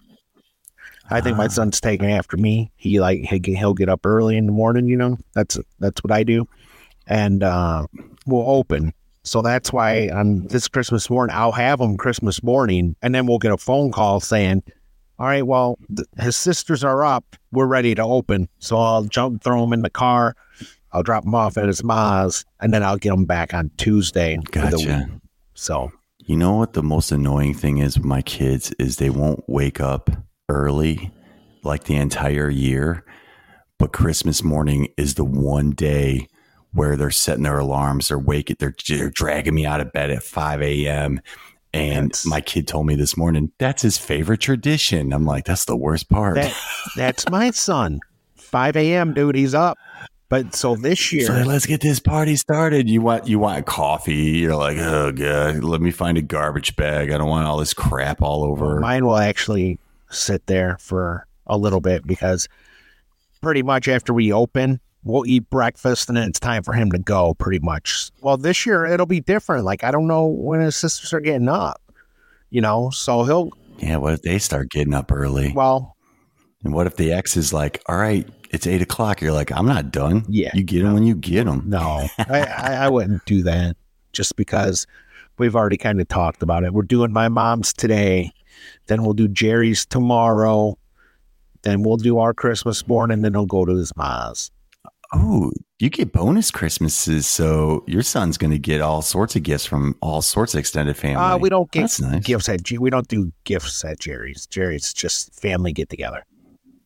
I 1.09 1.19
think 1.21 1.35
my 1.37 1.45
Ah. 1.45 1.49
son's 1.49 1.81
taking 1.81 2.11
after 2.11 2.37
me. 2.37 2.71
He 2.75 2.99
like 2.99 3.19
he, 3.21 3.39
he'll 3.55 3.73
get 3.73 3.89
up 3.89 4.05
early 4.05 4.37
in 4.37 4.45
the 4.45 4.51
morning. 4.51 4.87
You 4.87 4.97
know, 4.97 5.17
that's 5.33 5.57
that's 5.79 6.03
what 6.03 6.11
I 6.11 6.23
do, 6.23 6.47
and 7.07 7.41
uh, 7.43 7.87
we'll 8.27 8.47
open. 8.47 8.93
So 9.23 9.41
that's 9.41 9.71
why 9.73 10.09
on 10.09 10.47
this 10.47 10.67
Christmas 10.67 11.09
morning 11.09 11.35
I'll 11.35 11.51
have 11.53 11.79
him 11.79 11.95
Christmas 11.97 12.43
morning, 12.43 12.95
and 13.01 13.15
then 13.15 13.25
we'll 13.27 13.39
get 13.39 13.51
a 13.51 13.57
phone 13.57 13.91
call 13.91 14.19
saying, 14.19 14.61
"All 15.17 15.25
right, 15.27 15.45
well, 15.45 15.79
th- 15.95 16.07
his 16.19 16.35
sisters 16.35 16.83
are 16.83 17.03
up. 17.03 17.35
We're 17.51 17.67
ready 17.67 17.95
to 17.95 18.03
open." 18.03 18.47
So 18.59 18.77
I'll 18.77 19.03
jump, 19.05 19.43
throw 19.43 19.63
him 19.63 19.73
in 19.73 19.81
the 19.81 19.89
car. 19.89 20.35
I'll 20.93 21.03
drop 21.03 21.25
him 21.25 21.35
off 21.35 21.57
at 21.57 21.67
his 21.67 21.83
ma's, 21.83 22.45
and 22.59 22.73
then 22.73 22.83
I'll 22.83 22.97
get 22.97 23.13
him 23.13 23.25
back 23.25 23.53
on 23.53 23.71
Tuesday. 23.77 24.37
Gotcha. 24.51 25.09
So 25.53 25.91
You 26.25 26.35
know 26.37 26.55
what 26.55 26.73
the 26.73 26.83
most 26.83 27.11
annoying 27.11 27.53
thing 27.53 27.77
is 27.79 27.97
with 27.97 28.05
my 28.05 28.21
kids 28.21 28.73
is 28.79 28.97
they 28.97 29.09
won't 29.09 29.43
wake 29.47 29.79
up 29.79 30.09
early 30.49 31.11
like 31.63 31.85
the 31.85 31.95
entire 31.95 32.49
year, 32.49 33.05
but 33.77 33.93
Christmas 33.93 34.43
morning 34.43 34.89
is 34.97 35.15
the 35.15 35.23
one 35.25 35.71
day 35.71 36.27
where 36.73 36.95
they're 36.95 37.11
setting 37.11 37.43
their 37.43 37.59
alarms, 37.59 38.07
they're 38.07 38.17
waking, 38.19 38.55
they're, 38.59 38.73
they're 38.87 39.09
dragging 39.09 39.53
me 39.55 39.65
out 39.65 39.81
of 39.81 39.91
bed 39.91 40.09
at 40.09 40.23
5 40.23 40.61
a.m. 40.61 41.19
And 41.73 42.05
That's- 42.11 42.25
my 42.25 42.41
kid 42.41 42.67
told 42.67 42.85
me 42.85 42.95
this 42.95 43.15
morning 43.15 43.51
that's 43.57 43.81
his 43.81 43.97
favorite 43.97 44.39
tradition. 44.41 45.13
I'm 45.13 45.25
like, 45.25 45.45
that's 45.45 45.65
the 45.65 45.75
worst 45.77 46.09
part. 46.09 46.35
that 46.35 46.53
that's 46.95 47.29
my 47.29 47.51
son. 47.51 47.99
5 48.35 48.75
a.m. 48.77 49.13
dude, 49.13 49.35
he's 49.35 49.53
up. 49.53 49.77
But 50.31 50.55
so 50.55 50.77
this 50.77 51.11
year, 51.11 51.25
So 51.25 51.33
let's 51.33 51.65
get 51.65 51.81
this 51.81 51.99
party 51.99 52.37
started. 52.37 52.89
You 52.89 53.01
want 53.01 53.27
you 53.27 53.37
want 53.37 53.65
coffee? 53.65 54.13
You're 54.13 54.55
like, 54.55 54.77
oh 54.77 55.11
god, 55.11 55.61
let 55.61 55.81
me 55.81 55.91
find 55.91 56.17
a 56.17 56.21
garbage 56.21 56.77
bag. 56.77 57.11
I 57.11 57.17
don't 57.17 57.27
want 57.27 57.45
all 57.45 57.57
this 57.57 57.73
crap 57.73 58.21
all 58.21 58.45
over. 58.45 58.79
Mine 58.79 59.05
will 59.05 59.17
actually 59.17 59.77
sit 60.09 60.47
there 60.47 60.77
for 60.79 61.27
a 61.47 61.57
little 61.57 61.81
bit 61.81 62.07
because 62.07 62.47
pretty 63.41 63.61
much 63.61 63.89
after 63.89 64.13
we 64.13 64.31
open, 64.31 64.79
we'll 65.03 65.25
eat 65.25 65.49
breakfast 65.49 66.07
and 66.07 66.15
then 66.15 66.29
it's 66.29 66.39
time 66.39 66.63
for 66.63 66.71
him 66.71 66.91
to 66.91 66.99
go 66.99 67.33
pretty 67.33 67.59
much. 67.59 68.09
Well, 68.21 68.37
this 68.37 68.65
year 68.65 68.85
it'll 68.85 69.05
be 69.05 69.19
different. 69.19 69.65
Like, 69.65 69.83
I 69.83 69.91
don't 69.91 70.07
know 70.07 70.27
when 70.27 70.61
his 70.61 70.77
sisters 70.77 71.11
are 71.11 71.19
getting 71.19 71.49
up, 71.49 71.81
you 72.49 72.61
know? 72.61 72.89
So 72.91 73.23
he'll, 73.23 73.49
Yeah, 73.79 73.97
what 73.97 74.13
if 74.13 74.21
they 74.21 74.39
start 74.39 74.69
getting 74.69 74.93
up 74.93 75.11
early? 75.11 75.51
well, 75.53 75.97
And 76.63 76.73
what 76.73 76.87
if 76.87 76.95
the 76.95 77.11
ex 77.11 77.35
is 77.35 77.51
like, 77.51 77.81
all 77.87 77.97
right, 77.97 78.25
it's 78.51 78.67
eight 78.67 78.81
o'clock. 78.81 79.21
You're 79.21 79.31
like, 79.31 79.51
I'm 79.51 79.65
not 79.65 79.91
done. 79.91 80.25
Yeah. 80.27 80.51
You 80.53 80.63
get 80.63 80.83
them 80.83 80.93
when 80.93 81.03
you 81.03 81.15
get 81.15 81.45
them. 81.45 81.63
no, 81.65 82.07
I, 82.19 82.77
I, 82.83 82.89
wouldn't 82.89 83.25
do 83.25 83.43
that 83.43 83.77
just 84.11 84.35
because 84.35 84.85
we've 85.37 85.55
already 85.55 85.77
kind 85.77 85.99
of 85.99 86.07
talked 86.07 86.43
about 86.43 86.63
it. 86.63 86.73
We're 86.73 86.83
doing 86.83 87.11
my 87.11 87.29
mom's 87.29 87.73
today, 87.73 88.31
then 88.87 89.03
we'll 89.03 89.13
do 89.13 89.27
Jerry's 89.27 89.85
tomorrow, 89.85 90.77
then 91.63 91.81
we'll 91.83 91.97
do 91.97 92.19
our 92.19 92.33
Christmas 92.33 92.87
morning, 92.87 93.21
then 93.21 93.33
he'll 93.33 93.45
go 93.45 93.65
to 93.65 93.75
his 93.75 93.95
mom's. 93.95 94.51
Oh, 95.13 95.51
you 95.79 95.89
get 95.89 96.13
bonus 96.13 96.51
Christmases. 96.51 97.27
So 97.27 97.83
your 97.85 98.01
son's 98.01 98.37
going 98.37 98.51
to 98.51 98.59
get 98.59 98.81
all 98.81 99.01
sorts 99.01 99.35
of 99.35 99.43
gifts 99.43 99.65
from 99.65 99.95
all 100.01 100.21
sorts 100.21 100.53
of 100.53 100.59
extended 100.59 100.95
family. 100.95 101.21
Uh, 101.21 101.37
we 101.37 101.49
don't 101.49 101.69
get 101.71 101.99
nice. 101.99 102.23
gifts 102.23 102.47
at 102.47 102.63
G- 102.63 102.77
we 102.77 102.89
don't 102.89 103.07
do 103.07 103.31
gifts 103.43 103.83
at 103.83 103.99
Jerry's. 103.99 104.45
Jerry's 104.45 104.93
just 104.93 105.33
family 105.33 105.73
get 105.73 105.89
together. 105.89 106.23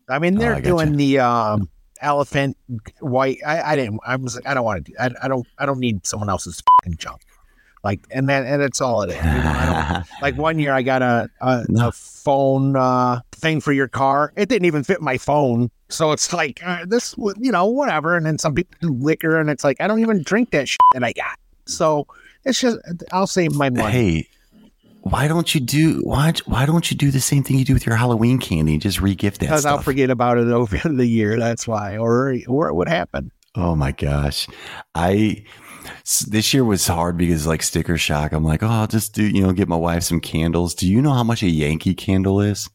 I 0.09 0.19
mean, 0.19 0.35
they're 0.35 0.53
Oh, 0.53 0.57
I 0.57 0.61
doing 0.61 0.97
the 0.97 1.19
um, 1.19 1.69
elephant 2.01 2.57
white. 2.99 3.39
I, 3.45 3.73
I 3.73 3.75
didn't. 3.75 3.99
I 4.05 4.15
was 4.17 4.35
like, 4.35 4.47
I 4.47 4.53
don't 4.53 4.63
want 4.65 4.85
to 4.85 4.91
do. 4.91 4.97
I, 4.99 5.09
I 5.23 5.27
don't. 5.27 5.47
I 5.57 5.65
don't 5.65 5.79
need 5.79 6.05
someone 6.05 6.29
else's 6.29 6.61
fucking 6.81 6.97
junk. 6.97 7.21
Like, 7.83 8.01
and 8.09 8.27
that, 8.29 8.45
and 8.47 8.59
that's 8.61 8.81
all 8.81 9.03
it 9.03 9.09
is. 9.11 9.15
You 9.17 9.21
know, 9.21 9.29
I 9.45 9.93
don't- 9.93 10.05
like 10.21 10.37
one 10.37 10.57
year 10.59 10.73
I 10.73 10.81
got 10.81 11.01
a 11.01 11.29
a, 11.41 11.65
No. 11.69 11.87
a 11.89 11.91
phone 11.91 12.75
uh, 12.75 13.21
thing 13.31 13.61
for 13.61 13.71
your 13.73 13.87
car. 13.87 14.33
It 14.35 14.49
didn't 14.49 14.65
even 14.65 14.83
fit 14.83 15.01
my 15.01 15.17
phone, 15.17 15.69
so 15.89 16.11
it's 16.11 16.33
like 16.33 16.61
uh, 16.65 16.85
this, 16.87 17.15
you 17.37 17.51
know, 17.51 17.65
whatever. 17.67 18.15
And 18.17 18.25
then 18.25 18.37
some 18.39 18.55
people 18.55 18.75
do 18.81 18.93
liquor, 18.93 19.39
and 19.39 19.49
it's 19.49 19.63
like 19.63 19.79
I 19.81 19.87
don't 19.87 19.99
even 20.01 20.21
drink 20.23 20.51
that 20.51 20.67
shit 20.67 20.79
that 20.93 21.03
I 21.03 21.13
got. 21.13 21.37
So 21.67 22.07
it's 22.43 22.59
just 22.59 22.77
I'll 23.11 23.27
save 23.27 23.53
my 23.53 23.69
money. 23.69 23.91
hey, 23.91 24.27
why 25.05 25.27
don't 25.27 25.53
you 25.53 25.61
do 25.61 26.01
why 26.03 26.33
why 26.45 26.65
don't 26.65 26.89
you 26.89 26.97
do 26.97 27.11
the 27.11 27.21
same 27.21 27.43
thing 27.43 27.59
you 27.59 27.65
do 27.65 27.75
with 27.75 27.85
your 27.85 27.95
Halloween 27.95 28.39
candy? 28.39 28.73
And 28.73 28.81
just 28.81 28.99
re-gift 28.99 29.39
that 29.41 29.45
because 29.45 29.63
I'll 29.63 29.79
forget 29.79 30.09
about 30.09 30.39
it 30.39 30.47
over 30.47 30.77
the 30.89 31.05
year. 31.05 31.37
That's 31.37 31.67
why, 31.67 31.97
or 31.97 32.35
or 32.47 32.69
it 32.69 32.73
would 32.73 32.89
happen. 32.89 33.31
Oh 33.53 33.75
my 33.75 33.91
gosh. 33.91 34.47
I 34.95 35.45
this 36.27 36.55
year 36.55 36.65
was 36.65 36.87
hard 36.87 37.17
because 37.17 37.45
like 37.45 37.61
sticker 37.61 37.99
shock. 37.99 38.31
I'm 38.31 38.43
like, 38.43 38.63
oh, 38.63 38.67
I'll 38.67 38.87
just 38.87 39.13
do, 39.13 39.23
you 39.23 39.43
know, 39.43 39.51
get 39.51 39.67
my 39.67 39.75
wife 39.75 40.01
some 40.01 40.19
candles. 40.19 40.73
Do 40.73 40.91
you 40.91 41.03
know 41.03 41.13
how 41.13 41.23
much 41.23 41.43
a 41.43 41.49
Yankee 41.49 41.93
candle 41.93 42.41
is? 42.41 42.67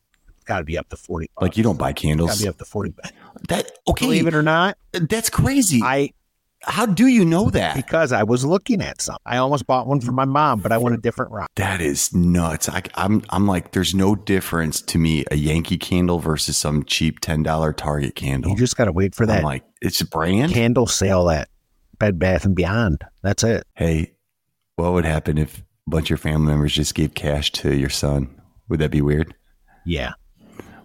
Got 0.44 0.58
to 0.58 0.64
be 0.64 0.78
up 0.78 0.88
to 0.90 0.96
forty. 0.96 1.28
Like 1.40 1.56
you 1.56 1.64
don't 1.64 1.78
buy 1.78 1.92
candles 1.92 2.30
Got 2.30 2.36
to 2.36 2.42
be 2.44 2.48
up 2.48 2.58
to 2.58 2.64
forty. 2.64 2.94
That 3.48 3.72
okay. 3.88 4.06
Believe 4.06 4.28
it 4.28 4.34
or 4.34 4.42
not, 4.42 4.78
That's 4.92 5.30
crazy. 5.30 5.80
I 5.82 6.12
how 6.62 6.86
do 6.86 7.06
you 7.06 7.24
know 7.24 7.48
that? 7.50 7.74
because 7.74 8.12
I 8.12 8.22
was 8.22 8.44
looking 8.44 8.82
at 8.82 9.00
some. 9.00 9.16
I 9.24 9.38
almost 9.38 9.66
bought 9.66 9.86
one 9.86 10.00
for 10.00 10.12
my 10.12 10.24
mom, 10.24 10.60
but 10.60 10.72
I 10.72 10.78
want 10.78 10.94
a 10.94 10.98
different 10.98 11.32
route. 11.32 11.48
That 11.56 11.80
is 11.80 12.14
nuts. 12.14 12.68
I, 12.68 12.82
I'm 12.94 13.22
I'm 13.30 13.46
like, 13.46 13.72
there's 13.72 13.94
no 13.94 14.14
difference 14.14 14.82
to 14.82 14.98
me 14.98 15.24
a 15.30 15.36
Yankee 15.36 15.78
candle 15.78 16.18
versus 16.18 16.56
some 16.56 16.84
cheap 16.84 17.20
ten 17.20 17.42
dollar 17.42 17.72
Target 17.72 18.14
candle. 18.14 18.50
You 18.50 18.56
just 18.56 18.76
got 18.76 18.84
to 18.86 18.92
wait 18.92 19.14
for 19.14 19.26
that 19.26 19.38
I'm 19.38 19.44
like, 19.44 19.64
it's 19.80 20.00
a 20.00 20.06
brand. 20.06 20.52
candle 20.52 20.86
sale 20.86 21.30
at 21.30 21.48
Bed 21.98 22.18
Bath 22.18 22.44
and 22.44 22.54
Beyond. 22.54 23.04
That's 23.22 23.42
it. 23.44 23.64
Hey, 23.74 24.12
what 24.76 24.92
would 24.92 25.04
happen 25.04 25.38
if 25.38 25.58
a 25.58 25.62
bunch 25.90 26.06
of 26.06 26.10
your 26.10 26.18
family 26.18 26.46
members 26.48 26.74
just 26.74 26.94
gave 26.94 27.14
cash 27.14 27.50
to 27.52 27.74
your 27.74 27.90
son? 27.90 28.28
Would 28.68 28.80
that 28.80 28.90
be 28.90 29.02
weird? 29.02 29.34
Yeah. 29.86 30.12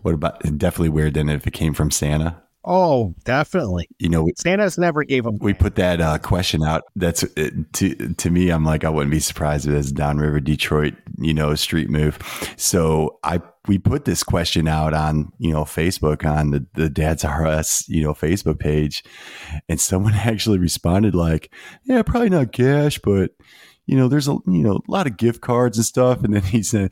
What 0.01 0.13
about 0.13 0.39
definitely 0.58 0.89
weird 0.89 1.15
than 1.15 1.29
if 1.29 1.46
it 1.48 1.51
came 1.51 1.74
from 1.74 1.91
Santa? 1.91 2.41
Oh, 2.67 3.13
definitely. 3.24 3.88
You 4.00 4.10
know, 4.10 4.24
we, 4.24 4.34
Santa's 4.36 4.77
never 4.77 5.03
gave 5.03 5.24
him. 5.24 5.38
we 5.39 5.53
put 5.53 5.75
that 5.75 6.01
uh, 6.01 6.17
question 6.17 6.63
out. 6.63 6.84
That's 6.95 7.24
uh, 7.24 7.51
to 7.74 8.13
to 8.15 8.29
me. 8.31 8.50
I'm 8.50 8.65
like, 8.65 8.84
I 8.84 8.89
wouldn't 8.89 9.12
be 9.12 9.19
surprised 9.19 9.67
if 9.67 9.74
it's 9.74 9.91
downriver 9.91 10.39
Detroit, 10.39 10.95
you 11.19 11.34
know, 11.34 11.53
street 11.53 11.91
move. 11.91 12.17
So 12.57 13.19
I 13.24 13.41
we 13.67 13.77
put 13.77 14.05
this 14.05 14.24
question 14.24 14.67
out 14.67 14.95
on 14.95 15.31
you 15.38 15.51
know 15.51 15.63
Facebook 15.63 16.25
on 16.25 16.50
the 16.51 16.65
the 16.74 16.89
Dad's 16.89 17.24
RS 17.24 17.86
you 17.88 18.03
know 18.03 18.15
Facebook 18.15 18.60
page, 18.60 19.03
and 19.69 19.79
someone 19.79 20.13
actually 20.15 20.57
responded 20.57 21.13
like, 21.13 21.53
yeah, 21.84 22.01
probably 22.01 22.29
not 22.29 22.51
cash, 22.51 22.98
but 22.98 23.31
you 23.86 23.95
know, 23.95 24.07
there's 24.07 24.27
a 24.27 24.38
you 24.48 24.63
know 24.63 24.77
a 24.88 24.91
lot 24.91 25.05
of 25.07 25.17
gift 25.17 25.41
cards 25.41 25.77
and 25.77 25.86
stuff. 25.86 26.24
And 26.24 26.34
then 26.34 26.41
he 26.41 26.63
said 26.63 26.91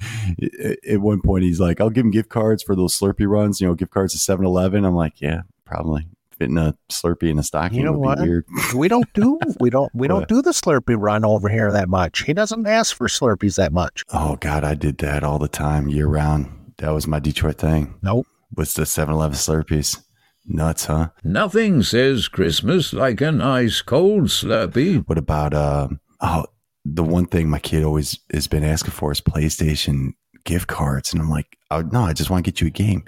at 0.87 0.99
one 1.01 1.21
point 1.21 1.43
he's 1.43 1.59
like, 1.59 1.81
I'll 1.81 1.89
give 1.89 2.05
him 2.05 2.11
gift 2.11 2.29
cards 2.29 2.61
for 2.61 2.75
those 2.75 2.97
Slurpee 2.97 3.27
runs. 3.27 3.59
You 3.59 3.67
know, 3.67 3.73
gift 3.73 3.91
cards 3.91 4.13
to 4.13 4.19
7-Eleven. 4.31 4.85
I'm 4.85 4.95
like, 4.95 5.19
yeah, 5.19 5.41
probably 5.65 6.07
fitting 6.37 6.57
a 6.57 6.75
Slurpee 6.91 7.29
in 7.29 7.39
a 7.39 7.43
stocking 7.43 7.77
You 7.79 7.85
know 7.85 7.91
would 7.93 7.99
what? 7.99 8.17
be 8.19 8.27
weird. 8.29 8.45
We 8.75 8.87
don't 8.87 9.11
do 9.13 9.39
we 9.59 9.69
don't 9.69 9.93
we 9.93 10.07
don't 10.07 10.27
do 10.27 10.41
the 10.41 10.51
Slurpee 10.51 10.95
run 10.97 11.23
over 11.25 11.49
here 11.49 11.71
that 11.71 11.89
much. 11.89 12.23
He 12.23 12.33
doesn't 12.33 12.65
ask 12.67 12.95
for 12.95 13.07
Slurpees 13.07 13.55
that 13.57 13.71
much. 13.71 14.03
Oh 14.11 14.35
God, 14.37 14.63
I 14.63 14.73
did 14.73 14.97
that 14.99 15.23
all 15.23 15.39
the 15.39 15.47
time, 15.47 15.89
year 15.89 16.07
round. 16.07 16.73
That 16.77 16.89
was 16.89 17.07
my 17.07 17.19
Detroit 17.19 17.57
thing. 17.57 17.95
Nope. 18.01 18.25
Was 18.55 18.73
the 18.73 18.83
7-Eleven 18.83 19.35
Slurpees. 19.35 20.03
Nuts, 20.45 20.85
huh? 20.85 21.09
Nothing 21.23 21.83
says 21.83 22.27
Christmas 22.27 22.91
like 22.93 23.21
an 23.21 23.39
ice 23.41 23.81
cold 23.81 24.23
Slurpee. 24.25 25.07
What 25.07 25.17
about 25.17 25.53
um 25.53 25.99
oh 26.19 26.45
the 26.85 27.03
one 27.03 27.25
thing 27.25 27.49
my 27.49 27.59
kid 27.59 27.83
always 27.83 28.19
has 28.33 28.47
been 28.47 28.63
asking 28.63 28.91
for 28.91 29.11
is 29.11 29.21
PlayStation 29.21 30.13
gift 30.43 30.67
cards. 30.67 31.13
And 31.13 31.21
I'm 31.21 31.29
like, 31.29 31.57
oh 31.71 31.81
no, 31.81 32.01
I 32.01 32.13
just 32.13 32.29
want 32.29 32.43
to 32.43 32.51
get 32.51 32.59
you 32.59 32.67
a 32.67 32.71
game. 32.71 33.05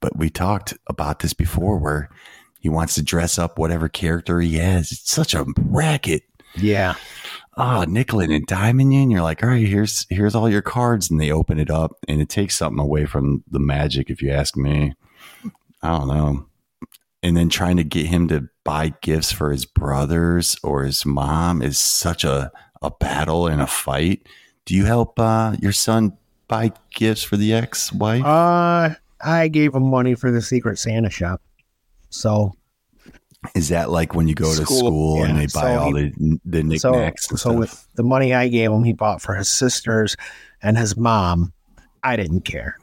But 0.00 0.16
we 0.16 0.30
talked 0.30 0.74
about 0.86 1.20
this 1.20 1.32
before 1.32 1.78
where 1.78 2.10
he 2.60 2.68
wants 2.68 2.94
to 2.96 3.02
dress 3.02 3.38
up 3.38 3.58
whatever 3.58 3.88
character 3.88 4.40
he 4.40 4.56
has. 4.56 4.92
It's 4.92 5.10
such 5.10 5.34
a 5.34 5.46
racket. 5.56 6.22
Yeah. 6.56 6.94
oh, 7.56 7.84
nickel 7.84 8.20
and 8.20 8.46
diamond 8.46 8.92
you, 8.92 9.02
and 9.02 9.12
you're 9.12 9.22
like, 9.22 9.42
all 9.42 9.50
right, 9.50 9.66
here's 9.66 10.06
here's 10.10 10.34
all 10.34 10.48
your 10.48 10.62
cards, 10.62 11.10
and 11.10 11.20
they 11.20 11.30
open 11.30 11.58
it 11.58 11.70
up, 11.70 11.92
and 12.08 12.20
it 12.20 12.28
takes 12.28 12.56
something 12.56 12.80
away 12.80 13.06
from 13.06 13.44
the 13.50 13.58
magic, 13.58 14.10
if 14.10 14.22
you 14.22 14.30
ask 14.30 14.56
me. 14.56 14.94
I 15.82 15.98
don't 15.98 16.08
know. 16.08 16.46
And 17.22 17.36
then 17.36 17.48
trying 17.48 17.76
to 17.78 17.84
get 17.84 18.06
him 18.06 18.28
to 18.28 18.48
buy 18.64 18.94
gifts 19.00 19.32
for 19.32 19.50
his 19.50 19.64
brothers 19.64 20.56
or 20.62 20.84
his 20.84 21.04
mom 21.04 21.62
is 21.62 21.78
such 21.78 22.24
a 22.24 22.50
a 22.82 22.90
battle 22.90 23.46
and 23.46 23.60
a 23.60 23.66
fight. 23.66 24.26
Do 24.64 24.74
you 24.74 24.84
help 24.84 25.18
uh, 25.18 25.56
your 25.60 25.72
son 25.72 26.16
buy 26.48 26.72
gifts 26.94 27.22
for 27.22 27.36
the 27.36 27.52
ex 27.52 27.92
wife? 27.92 28.24
Uh 28.24 28.94
I 29.20 29.48
gave 29.48 29.74
him 29.74 29.84
money 29.90 30.14
for 30.14 30.30
the 30.30 30.42
Secret 30.42 30.78
Santa 30.78 31.10
shop. 31.10 31.40
So 32.10 32.52
is 33.54 33.68
that 33.68 33.90
like 33.90 34.14
when 34.14 34.26
you 34.28 34.34
go 34.34 34.54
to 34.54 34.62
School, 34.64 34.78
school 34.78 35.22
and 35.24 35.38
they 35.38 35.46
buy 35.46 35.74
So 35.74 35.78
all 35.78 35.94
he- 35.94 36.10
the 36.10 36.38
the 36.44 36.78
so 36.78 36.90
knickknacks? 36.90 37.30
and 37.30 37.38
so 37.38 37.50
stuff? 37.50 37.58
with 37.58 37.86
the 37.94 38.02
money 38.02 38.34
I 38.34 38.48
gave 38.48 38.70
him, 38.70 38.84
he 38.84 38.92
bought 38.92 39.22
for 39.22 39.34
his 39.34 39.48
sisters 39.48 40.16
and 40.62 40.76
his 40.76 40.96
mom. 40.96 41.52
I 42.02 42.16
didn't 42.16 42.42
care, 42.42 42.76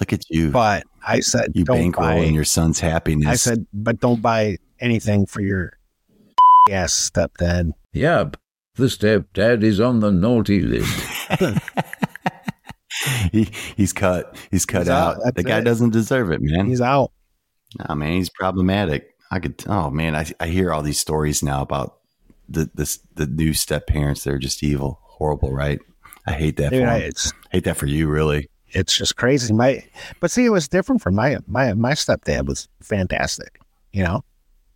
look 0.00 0.12
at 0.12 0.28
you, 0.30 0.50
but 0.50 0.84
I 1.06 1.20
said 1.20 1.52
you 1.54 1.64
don't 1.64 1.76
bankroll 1.76 2.08
buy. 2.08 2.24
in 2.24 2.34
your 2.34 2.44
son's 2.44 2.80
happiness. 2.80 3.28
I 3.28 3.34
said, 3.36 3.66
but 3.72 4.00
don't 4.00 4.20
buy 4.22 4.56
anything 4.80 5.26
for 5.26 5.40
your 5.40 5.72
ass 6.70 7.10
stepdad. 7.10 7.70
Yep, 7.92 8.36
the 8.76 8.86
stepdad 8.86 9.62
is 9.62 9.78
on 9.80 10.00
the 10.00 10.10
naughty 10.10 10.60
list. 10.60 11.08
he 13.32 13.48
he's 13.76 13.92
cut. 13.92 14.36
He's 14.50 14.66
cut 14.66 14.80
He's 14.82 14.88
out. 14.88 15.16
out. 15.26 15.34
The 15.34 15.42
guy 15.42 15.58
it. 15.58 15.64
doesn't 15.64 15.90
deserve 15.90 16.30
it, 16.30 16.40
man. 16.42 16.66
He's 16.66 16.80
out. 16.80 17.12
nah, 17.78 17.94
man, 17.94 18.12
he's 18.12 18.30
problematic. 18.30 19.14
I 19.30 19.40
could. 19.40 19.62
Oh 19.66 19.90
man, 19.90 20.14
I 20.14 20.26
I 20.40 20.46
hear 20.46 20.72
all 20.72 20.82
these 20.82 20.98
stories 20.98 21.42
now 21.42 21.62
about 21.62 21.98
the 22.48 22.70
the 22.74 22.98
the 23.14 23.26
new 23.26 23.54
step 23.54 23.86
parents. 23.86 24.24
They're 24.24 24.38
just 24.38 24.62
evil, 24.62 25.00
horrible, 25.02 25.52
right? 25.52 25.80
I 26.26 26.32
hate 26.32 26.56
that. 26.56 26.70
Dude, 26.70 26.82
for 26.82 26.88
I, 26.88 27.10
hate 27.50 27.64
that 27.64 27.76
for 27.76 27.86
you, 27.86 28.08
really. 28.08 28.48
it's 28.68 28.96
just 28.96 29.16
crazy. 29.16 29.52
My 29.52 29.84
but 30.20 30.30
see, 30.30 30.44
it 30.44 30.50
was 30.50 30.68
different 30.68 31.02
from 31.02 31.14
my 31.14 31.38
my 31.46 31.74
my 31.74 31.92
stepdad 31.92 32.46
was 32.46 32.68
fantastic. 32.80 33.60
You 33.92 34.04
know, 34.04 34.24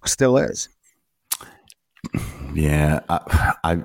still 0.04 0.36
is. 0.38 0.68
Yeah, 2.54 3.00
I, 3.08 3.54
I 3.64 3.78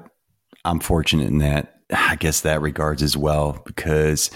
I'm 0.65 0.79
fortunate 0.79 1.27
in 1.27 1.39
that. 1.39 1.73
I 1.97 2.15
guess 2.15 2.41
that 2.41 2.62
regards 2.62 3.03
as 3.03 3.15
well 3.15 3.62
because 3.65 4.31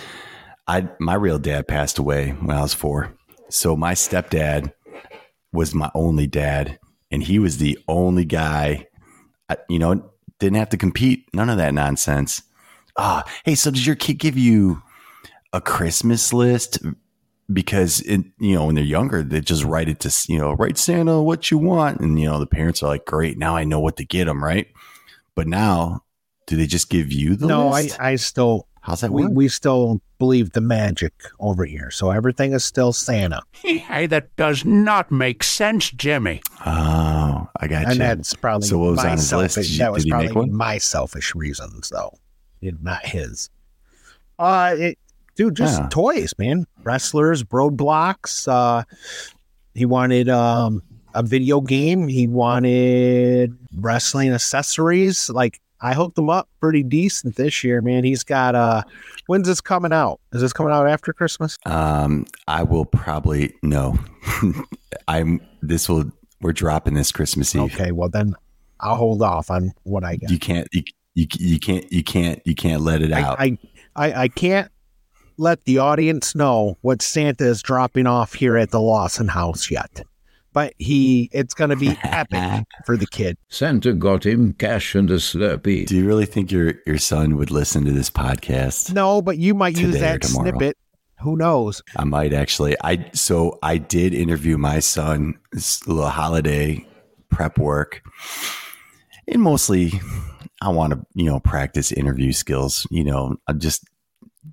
I 0.67 0.87
my 0.99 1.15
real 1.15 1.39
dad 1.39 1.67
passed 1.67 1.97
away 1.97 2.31
when 2.31 2.55
I 2.55 2.61
was 2.61 2.73
four. 2.73 3.13
So 3.49 3.75
my 3.75 3.93
stepdad 3.93 4.73
was 5.53 5.73
my 5.73 5.89
only 5.95 6.27
dad, 6.27 6.79
and 7.11 7.23
he 7.23 7.39
was 7.39 7.57
the 7.57 7.79
only 7.87 8.25
guy. 8.25 8.87
I, 9.49 9.57
you 9.69 9.79
know, 9.79 10.11
didn't 10.39 10.57
have 10.57 10.69
to 10.69 10.77
compete. 10.77 11.25
None 11.33 11.49
of 11.49 11.57
that 11.57 11.73
nonsense. 11.73 12.43
Ah, 12.97 13.23
hey, 13.45 13.55
so 13.55 13.71
does 13.71 13.87
your 13.87 13.95
kid 13.95 14.15
give 14.15 14.37
you 14.37 14.81
a 15.53 15.61
Christmas 15.61 16.33
list? 16.33 16.79
Because 17.51 18.01
it, 18.01 18.25
you 18.39 18.55
know, 18.55 18.65
when 18.65 18.75
they're 18.75 18.83
younger, 18.83 19.23
they 19.23 19.39
just 19.39 19.63
write 19.63 19.87
it 19.87 20.01
to 20.01 20.25
you 20.27 20.37
know, 20.37 20.53
write 20.53 20.77
Santa 20.77 21.21
what 21.21 21.49
you 21.49 21.57
want, 21.57 22.01
and 22.01 22.19
you 22.19 22.25
know, 22.25 22.39
the 22.39 22.45
parents 22.45 22.83
are 22.83 22.87
like, 22.87 23.05
"Great, 23.05 23.37
now 23.37 23.55
I 23.55 23.63
know 23.63 23.79
what 23.79 23.95
to 23.97 24.05
get 24.05 24.25
them." 24.25 24.43
Right? 24.43 24.67
But 25.33 25.47
now, 25.47 26.03
do 26.47 26.55
they 26.57 26.65
just 26.65 26.89
give 26.89 27.11
you 27.11 27.35
the 27.35 27.45
no, 27.47 27.69
list? 27.69 27.99
I 28.01 28.11
I 28.11 28.15
still 28.15 28.67
How's 28.81 29.01
that 29.01 29.11
we, 29.11 29.23
work? 29.23 29.31
we 29.35 29.47
still 29.49 30.01
believe 30.17 30.51
the 30.53 30.61
magic 30.61 31.13
over 31.41 31.65
here. 31.65 31.91
So 31.91 32.09
everything 32.11 32.53
is 32.53 32.63
still 32.63 32.93
Santa, 32.93 33.41
Hey, 33.51 34.07
that 34.07 34.33
does 34.37 34.63
not 34.65 35.11
make 35.11 35.43
sense, 35.43 35.91
Jimmy. 35.91 36.41
oh, 36.65 37.49
I 37.59 37.67
got 37.67 37.83
and 37.83 37.93
you. 37.93 37.99
that's 37.99 38.33
probably 38.33 38.67
So 38.67 38.77
what 38.79 38.91
was 38.91 38.97
my 39.03 39.09
on 39.11 39.17
his 39.17 39.33
list? 39.33 39.53
selfish. 39.55 39.71
Did 39.71 39.79
that 39.81 39.91
was 39.91 40.03
did 40.05 40.11
probably 40.11 40.49
my 40.49 40.77
selfish 40.77 41.35
reasons, 41.35 41.89
though, 41.89 42.17
you 42.61 42.77
not 42.81 43.05
his. 43.05 43.49
Uh, 44.39 44.75
it, 44.77 44.99
dude, 45.35 45.55
just 45.55 45.79
Yeah. 45.81 45.87
toys, 45.91 46.33
man. 46.37 46.65
Wrestlers, 46.83 47.43
Roblox. 47.43 48.47
Uh, 48.47 48.83
he 49.75 49.85
wanted 49.85 50.29
um 50.29 50.81
a 51.13 51.23
video 51.23 51.59
game. 51.61 52.07
He 52.07 52.25
wanted 52.27 53.57
wrestling 53.75 54.31
accessories. 54.31 55.29
Like 55.29 55.59
I 55.81 55.93
hooked 55.93 56.17
him 56.17 56.29
up 56.29 56.49
pretty 56.59 56.83
decent 56.83 57.35
this 57.35 57.63
year, 57.63 57.81
man. 57.81 58.03
He's 58.03 58.23
got 58.23 58.55
uh, 58.55 58.83
when's 59.27 59.47
this 59.47 59.61
coming 59.61 59.93
out? 59.93 60.19
Is 60.33 60.41
this 60.41 60.53
coming 60.53 60.73
out 60.73 60.87
after 60.87 61.13
Christmas? 61.13 61.57
Um, 61.65 62.25
I 62.47 62.63
will 62.63 62.85
probably 62.85 63.53
no. 63.61 63.97
I'm. 65.07 65.41
This 65.61 65.87
will. 65.87 66.11
We're 66.41 66.53
dropping 66.53 66.93
this 66.93 67.11
Christmas 67.11 67.55
Eve. 67.55 67.73
Okay, 67.73 67.91
well 67.91 68.09
then 68.09 68.35
I'll 68.79 68.95
hold 68.95 69.21
off 69.21 69.49
on 69.49 69.71
what 69.83 70.03
I 70.03 70.15
get. 70.15 70.29
You 70.29 70.39
can't. 70.39 70.67
You, 70.71 70.83
you, 71.15 71.27
you 71.31 71.59
can't. 71.59 71.91
You 71.91 72.03
can't. 72.03 72.41
You 72.45 72.55
can't 72.55 72.81
let 72.81 73.01
it 73.01 73.11
out. 73.11 73.39
I, 73.39 73.57
I, 73.95 74.09
I, 74.09 74.21
I 74.23 74.27
can't 74.27 74.71
let 75.37 75.63
the 75.65 75.77
audience 75.77 76.35
know 76.35 76.77
what 76.81 77.01
Santa 77.01 77.45
is 77.45 77.61
dropping 77.61 78.07
off 78.07 78.33
here 78.33 78.57
at 78.57 78.71
the 78.71 78.81
Lawson 78.81 79.27
house 79.27 79.69
yet. 79.69 80.03
But 80.57 80.73
he 80.79 81.29
it's 81.33 81.53
going 81.53 81.69
to 81.69 81.75
be 81.75 81.95
epic 82.01 82.65
for 82.87 82.97
the 82.97 83.05
kid. 83.05 83.37
Santa 83.47 83.93
got 83.93 84.25
him 84.25 84.53
cash 84.53 84.95
and 84.95 85.11
a 85.11 85.17
Slurpee. 85.17 85.85
Do 85.85 85.95
you 85.95 86.07
really 86.07 86.25
think 86.25 86.51
your 86.51 86.73
your 86.87 86.97
son 86.97 87.37
would 87.37 87.51
listen 87.51 87.85
to 87.85 87.91
this 87.91 88.09
podcast? 88.09 88.91
No, 88.91 89.21
but 89.21 89.37
you 89.37 89.53
might 89.53 89.77
use 89.77 89.99
that 89.99 90.23
snippet. 90.23 90.75
Who 91.19 91.37
knows? 91.37 91.83
I 91.95 92.05
might 92.05 92.33
actually. 92.33 92.75
I 92.83 93.07
so 93.13 93.59
I 93.61 93.77
did 93.77 94.15
interview 94.15 94.57
my 94.57 94.79
son. 94.79 95.37
This 95.51 95.87
little 95.87 96.09
holiday 96.09 96.83
prep 97.29 97.59
work, 97.59 98.01
and 99.27 99.43
mostly 99.43 99.91
I 100.59 100.69
want 100.69 100.93
to 100.93 101.05
you 101.13 101.25
know 101.25 101.39
practice 101.39 101.91
interview 101.91 102.33
skills. 102.33 102.87
You 102.89 103.03
know, 103.03 103.35
I 103.47 103.53
just 103.53 103.87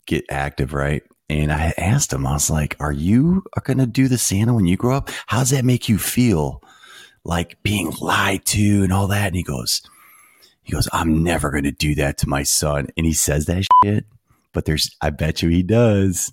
get 0.06 0.26
active, 0.28 0.74
right? 0.74 1.02
And 1.28 1.50
I 1.50 1.72
asked 1.78 2.12
him, 2.12 2.26
I 2.26 2.32
was 2.32 2.50
like, 2.50 2.76
"Are 2.80 2.92
you 2.92 3.44
going 3.62 3.78
to 3.78 3.86
do 3.86 4.08
the 4.08 4.18
Santa 4.18 4.52
when 4.54 4.66
you 4.66 4.76
grow 4.76 4.96
up? 4.96 5.10
How 5.26 5.38
does 5.40 5.50
that 5.50 5.64
make 5.64 5.88
you 5.88 5.98
feel, 5.98 6.62
like 7.24 7.62
being 7.62 7.92
lied 8.00 8.44
to 8.46 8.82
and 8.82 8.92
all 8.92 9.06
that?" 9.08 9.28
And 9.28 9.36
he 9.36 9.42
goes, 9.42 9.80
"He 10.62 10.72
goes, 10.72 10.88
I'm 10.92 11.22
never 11.22 11.50
going 11.50 11.64
to 11.64 11.72
do 11.72 11.94
that 11.96 12.18
to 12.18 12.28
my 12.28 12.42
son." 12.42 12.88
And 12.96 13.06
he 13.06 13.14
says 13.14 13.46
that 13.46 13.64
shit, 13.82 14.04
but 14.52 14.66
there's, 14.66 14.94
I 15.00 15.10
bet 15.10 15.42
you 15.42 15.48
he 15.48 15.62
does. 15.62 16.32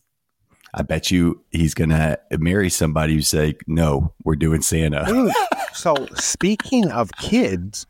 I 0.73 0.83
bet 0.83 1.11
you 1.11 1.43
he's 1.51 1.73
gonna 1.73 2.17
marry 2.39 2.69
somebody 2.69 3.15
who's 3.15 3.33
like, 3.33 3.61
no, 3.67 4.13
we're 4.23 4.37
doing 4.37 4.61
Santa. 4.61 5.33
So 5.73 6.07
speaking 6.15 6.89
of 6.89 7.11
kids, 7.13 7.85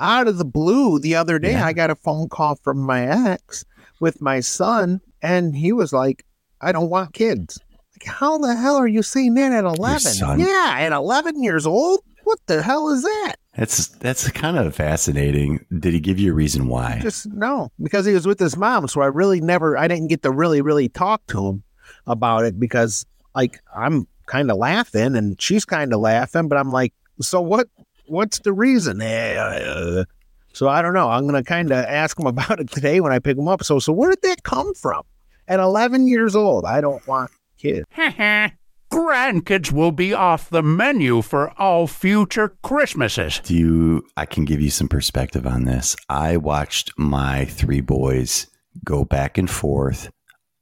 out 0.00 0.26
of 0.26 0.38
the 0.38 0.44
blue 0.44 0.98
the 0.98 1.14
other 1.14 1.38
day 1.38 1.52
Yeah. 1.52 1.64
I 1.66 1.72
got 1.72 1.90
a 1.90 1.94
phone 1.94 2.28
call 2.28 2.56
from 2.56 2.78
my 2.78 3.06
ex 3.32 3.64
with 4.00 4.20
my 4.20 4.40
son 4.40 5.00
and 5.22 5.54
he 5.54 5.72
was 5.72 5.92
like, 5.92 6.24
I 6.64 6.72
don't 6.72 6.90
want 6.90 7.12
kids. 7.12 7.60
Like, 7.92 8.12
how 8.12 8.38
the 8.38 8.56
hell 8.56 8.76
are 8.76 8.86
you 8.86 9.02
saying 9.02 9.34
that 9.34 9.52
at 9.52 9.64
11? 9.64 10.38
Yeah, 10.40 10.76
at 10.78 10.92
11 10.92 11.42
years 11.42 11.66
old? 11.66 12.00
What 12.24 12.38
the 12.46 12.62
hell 12.62 12.88
is 12.88 13.02
that? 13.02 13.36
That's 13.56 13.88
that's 13.88 14.28
kind 14.30 14.56
of 14.56 14.74
fascinating. 14.74 15.64
Did 15.78 15.92
he 15.94 16.00
give 16.00 16.18
you 16.18 16.32
a 16.32 16.34
reason 16.34 16.66
why? 16.66 16.98
Just 17.02 17.26
no, 17.26 17.70
because 17.80 18.04
he 18.04 18.12
was 18.12 18.26
with 18.26 18.40
his 18.40 18.56
mom. 18.56 18.88
So 18.88 19.00
I 19.02 19.06
really 19.06 19.40
never, 19.40 19.76
I 19.76 19.86
didn't 19.86 20.08
get 20.08 20.22
to 20.22 20.30
really, 20.30 20.60
really 20.60 20.88
talk 20.88 21.24
to 21.28 21.46
him 21.48 21.62
about 22.06 22.44
it 22.44 22.58
because, 22.58 23.06
like, 23.34 23.60
I'm 23.76 24.08
kind 24.26 24.50
of 24.50 24.56
laughing 24.56 25.14
and 25.14 25.40
she's 25.40 25.64
kind 25.64 25.92
of 25.92 26.00
laughing, 26.00 26.48
but 26.48 26.58
I'm 26.58 26.72
like, 26.72 26.92
so 27.20 27.40
what? 27.40 27.68
What's 28.06 28.40
the 28.40 28.52
reason? 28.52 29.00
Eh, 29.00 29.36
uh, 29.36 30.04
so 30.52 30.68
I 30.68 30.82
don't 30.82 30.94
know. 30.94 31.10
I'm 31.10 31.26
gonna 31.26 31.44
kind 31.44 31.70
of 31.70 31.84
ask 31.84 32.18
him 32.18 32.26
about 32.34 32.58
it 32.58 32.70
today 32.70 33.00
when 33.00 33.12
I 33.12 33.18
pick 33.18 33.36
him 33.38 33.48
up. 33.48 33.62
So, 33.62 33.78
so 33.78 33.92
where 33.92 34.10
did 34.10 34.22
that 34.22 34.42
come 34.42 34.74
from? 34.74 35.02
At 35.48 35.60
11 35.60 36.08
years 36.08 36.34
old, 36.34 36.64
I 36.64 36.80
don't 36.80 37.06
want 37.06 37.30
kids. 37.58 37.86
Grandkids 38.92 39.72
will 39.72 39.90
be 39.92 40.14
off 40.14 40.48
the 40.50 40.62
menu 40.62 41.20
for 41.20 41.50
all 41.60 41.86
future 41.86 42.56
Christmases. 42.62 43.40
Do 43.40 43.54
you? 43.54 44.06
I 44.16 44.24
can 44.24 44.44
give 44.44 44.60
you 44.60 44.70
some 44.70 44.88
perspective 44.88 45.46
on 45.46 45.64
this. 45.64 45.96
I 46.08 46.36
watched 46.36 46.92
my 46.96 47.44
three 47.46 47.80
boys 47.80 48.46
go 48.84 49.04
back 49.04 49.36
and 49.36 49.50
forth 49.50 50.10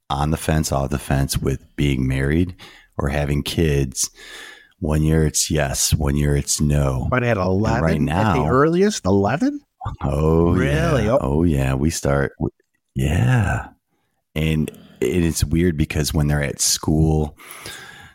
on 0.08 0.30
the 0.30 0.36
fence, 0.36 0.72
off 0.72 0.90
the 0.90 0.98
fence 0.98 1.36
with 1.38 1.64
being 1.76 2.06
married 2.08 2.54
or 2.96 3.08
having 3.08 3.42
kids. 3.42 4.10
One 4.78 5.02
year 5.02 5.26
it's 5.26 5.50
yes, 5.50 5.94
one 5.94 6.16
year 6.16 6.34
it's 6.34 6.60
no. 6.60 7.06
But 7.10 7.22
at 7.22 7.36
11, 7.36 7.82
right 7.82 7.94
at 7.94 7.98
the 7.98 8.04
now- 8.42 8.48
earliest, 8.48 9.04
11. 9.04 9.60
Oh, 10.02 10.52
Really? 10.52 11.04
Yeah. 11.04 11.12
Oh. 11.12 11.18
Oh, 11.20 11.42
yeah. 11.44 11.74
We 11.74 11.90
start, 11.90 12.32
yeah. 12.94 13.68
And 14.34 14.70
it 15.00 15.24
is 15.24 15.44
weird 15.44 15.76
because 15.76 16.14
when 16.14 16.28
they're 16.28 16.42
at 16.42 16.60
school, 16.60 17.36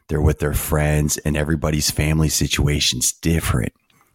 they're 0.08 0.22
with 0.22 0.40
their 0.40 0.54
friends, 0.54 1.18
and 1.18 1.36
everybody's 1.36 1.92
family 1.92 2.30
situation's 2.30 3.12
different. 3.12 3.74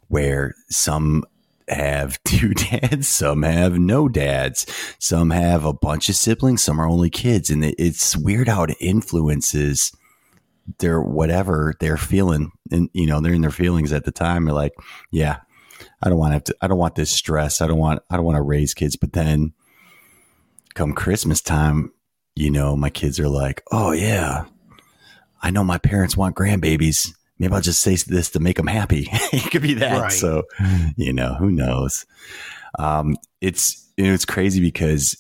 Where 0.09 0.55
some 0.69 1.25
have 1.69 2.23
two 2.25 2.55
dads, 2.55 3.09
some 3.09 3.43
have 3.43 3.79
no 3.79 4.09
dads, 4.09 4.67
some 4.99 5.31
have 5.31 5.65
a 5.65 5.73
bunch 5.73 6.09
of 6.09 6.17
siblings, 6.17 6.63
some 6.63 6.81
are 6.81 6.89
only 6.89 7.11
kids, 7.11 7.51
and 7.51 7.65
it's 7.65 8.17
weird 8.17 8.49
how 8.49 8.65
it 8.65 8.77
influences 8.81 9.93
their 10.79 11.01
whatever 11.01 11.75
they're 11.81 11.97
feeling, 11.97 12.53
and 12.71 12.89
you 12.93 13.07
know 13.07 13.21
they're 13.21 13.35
in 13.35 13.43
their 13.43 13.51
feelings 13.51 13.93
at 13.93 14.05
the 14.05 14.13
time. 14.13 14.45
They're 14.45 14.55
like, 14.55 14.73
yeah, 15.11 15.41
I 16.03 16.09
don't 16.09 16.19
want 16.19 16.31
to 16.31 16.35
have 16.35 16.45
to, 16.45 16.57
I 16.63 16.69
don't 16.69 16.79
want 16.79 16.95
this 16.95 17.11
stress. 17.11 17.61
I 17.61 17.67
don't 17.67 17.79
want, 17.79 18.03
I 18.11 18.17
don't 18.17 18.25
want 18.25 18.37
to 18.37 18.43
raise 18.43 18.75
kids. 18.75 18.97
But 18.97 19.13
then 19.13 19.53
come 20.75 20.93
Christmas 20.93 21.41
time, 21.41 21.93
you 22.37 22.51
know, 22.51 22.77
my 22.77 22.91
kids 22.91 23.21
are 23.21 23.29
like, 23.29 23.63
oh 23.73 23.93
yeah, 23.93 24.45
I 25.43 25.51
know 25.51 25.65
my 25.65 25.79
parents 25.79 26.17
want 26.17 26.37
grandbabies. 26.37 27.15
Maybe 27.39 27.55
I'll 27.55 27.61
just 27.61 27.81
say 27.81 27.97
this 27.97 28.31
to 28.31 28.41
make 28.41 28.57
them 28.57 28.69
happy. 28.69 29.09
it 29.33 29.51
could 29.51 29.63
be 29.63 29.75
that. 29.75 30.01
Right. 30.01 30.13
So, 30.13 30.45
you 30.97 31.13
know, 31.13 31.35
who 31.35 31.51
knows? 31.51 32.07
Um, 32.79 33.17
it's, 33.41 33.91
you 33.97 34.05
know, 34.05 34.13
it's 34.13 34.25
crazy 34.25 34.61
because 34.61 35.17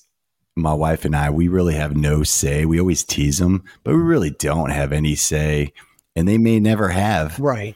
my 0.54 0.72
wife 0.72 1.04
and 1.04 1.16
I, 1.16 1.30
we 1.30 1.48
really 1.48 1.74
have 1.74 1.96
no 1.96 2.22
say. 2.22 2.64
We 2.64 2.78
always 2.78 3.02
tease 3.02 3.38
them, 3.38 3.64
but 3.82 3.94
we 3.94 4.00
really 4.00 4.30
don't 4.30 4.70
have 4.70 4.92
any 4.92 5.16
say. 5.16 5.72
And 6.14 6.28
they 6.28 6.38
may 6.38 6.60
never 6.60 6.90
have 6.90 7.38
Right. 7.40 7.74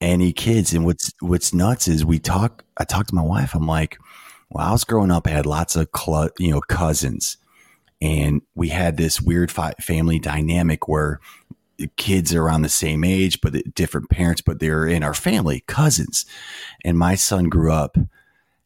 any 0.00 0.32
kids. 0.32 0.72
And 0.74 0.84
what's 0.84 1.12
what's 1.20 1.52
nuts 1.52 1.88
is 1.88 2.04
we 2.04 2.18
talk. 2.18 2.64
I 2.76 2.84
talk 2.84 3.06
to 3.08 3.14
my 3.14 3.22
wife. 3.22 3.54
I'm 3.54 3.66
like, 3.66 3.98
well, 4.50 4.66
I 4.68 4.72
was 4.72 4.84
growing 4.84 5.10
up. 5.10 5.26
I 5.26 5.30
had 5.30 5.46
lots 5.46 5.76
of 5.76 5.88
cl- 5.96 6.30
you 6.38 6.50
know 6.50 6.60
cousins, 6.60 7.36
and 8.00 8.42
we 8.54 8.68
had 8.68 8.96
this 8.96 9.20
weird 9.20 9.50
fi- 9.50 9.74
family 9.80 10.18
dynamic 10.18 10.88
where 10.88 11.20
the 11.78 11.88
kids 11.96 12.34
are 12.34 12.42
around 12.42 12.62
the 12.62 12.68
same 12.68 13.04
age, 13.04 13.40
but 13.40 13.54
different 13.74 14.10
parents, 14.10 14.40
but 14.40 14.58
they're 14.58 14.86
in 14.86 15.04
our 15.04 15.14
family, 15.14 15.62
cousins. 15.68 16.26
And 16.84 16.98
my 16.98 17.14
son 17.14 17.48
grew 17.48 17.72
up 17.72 17.96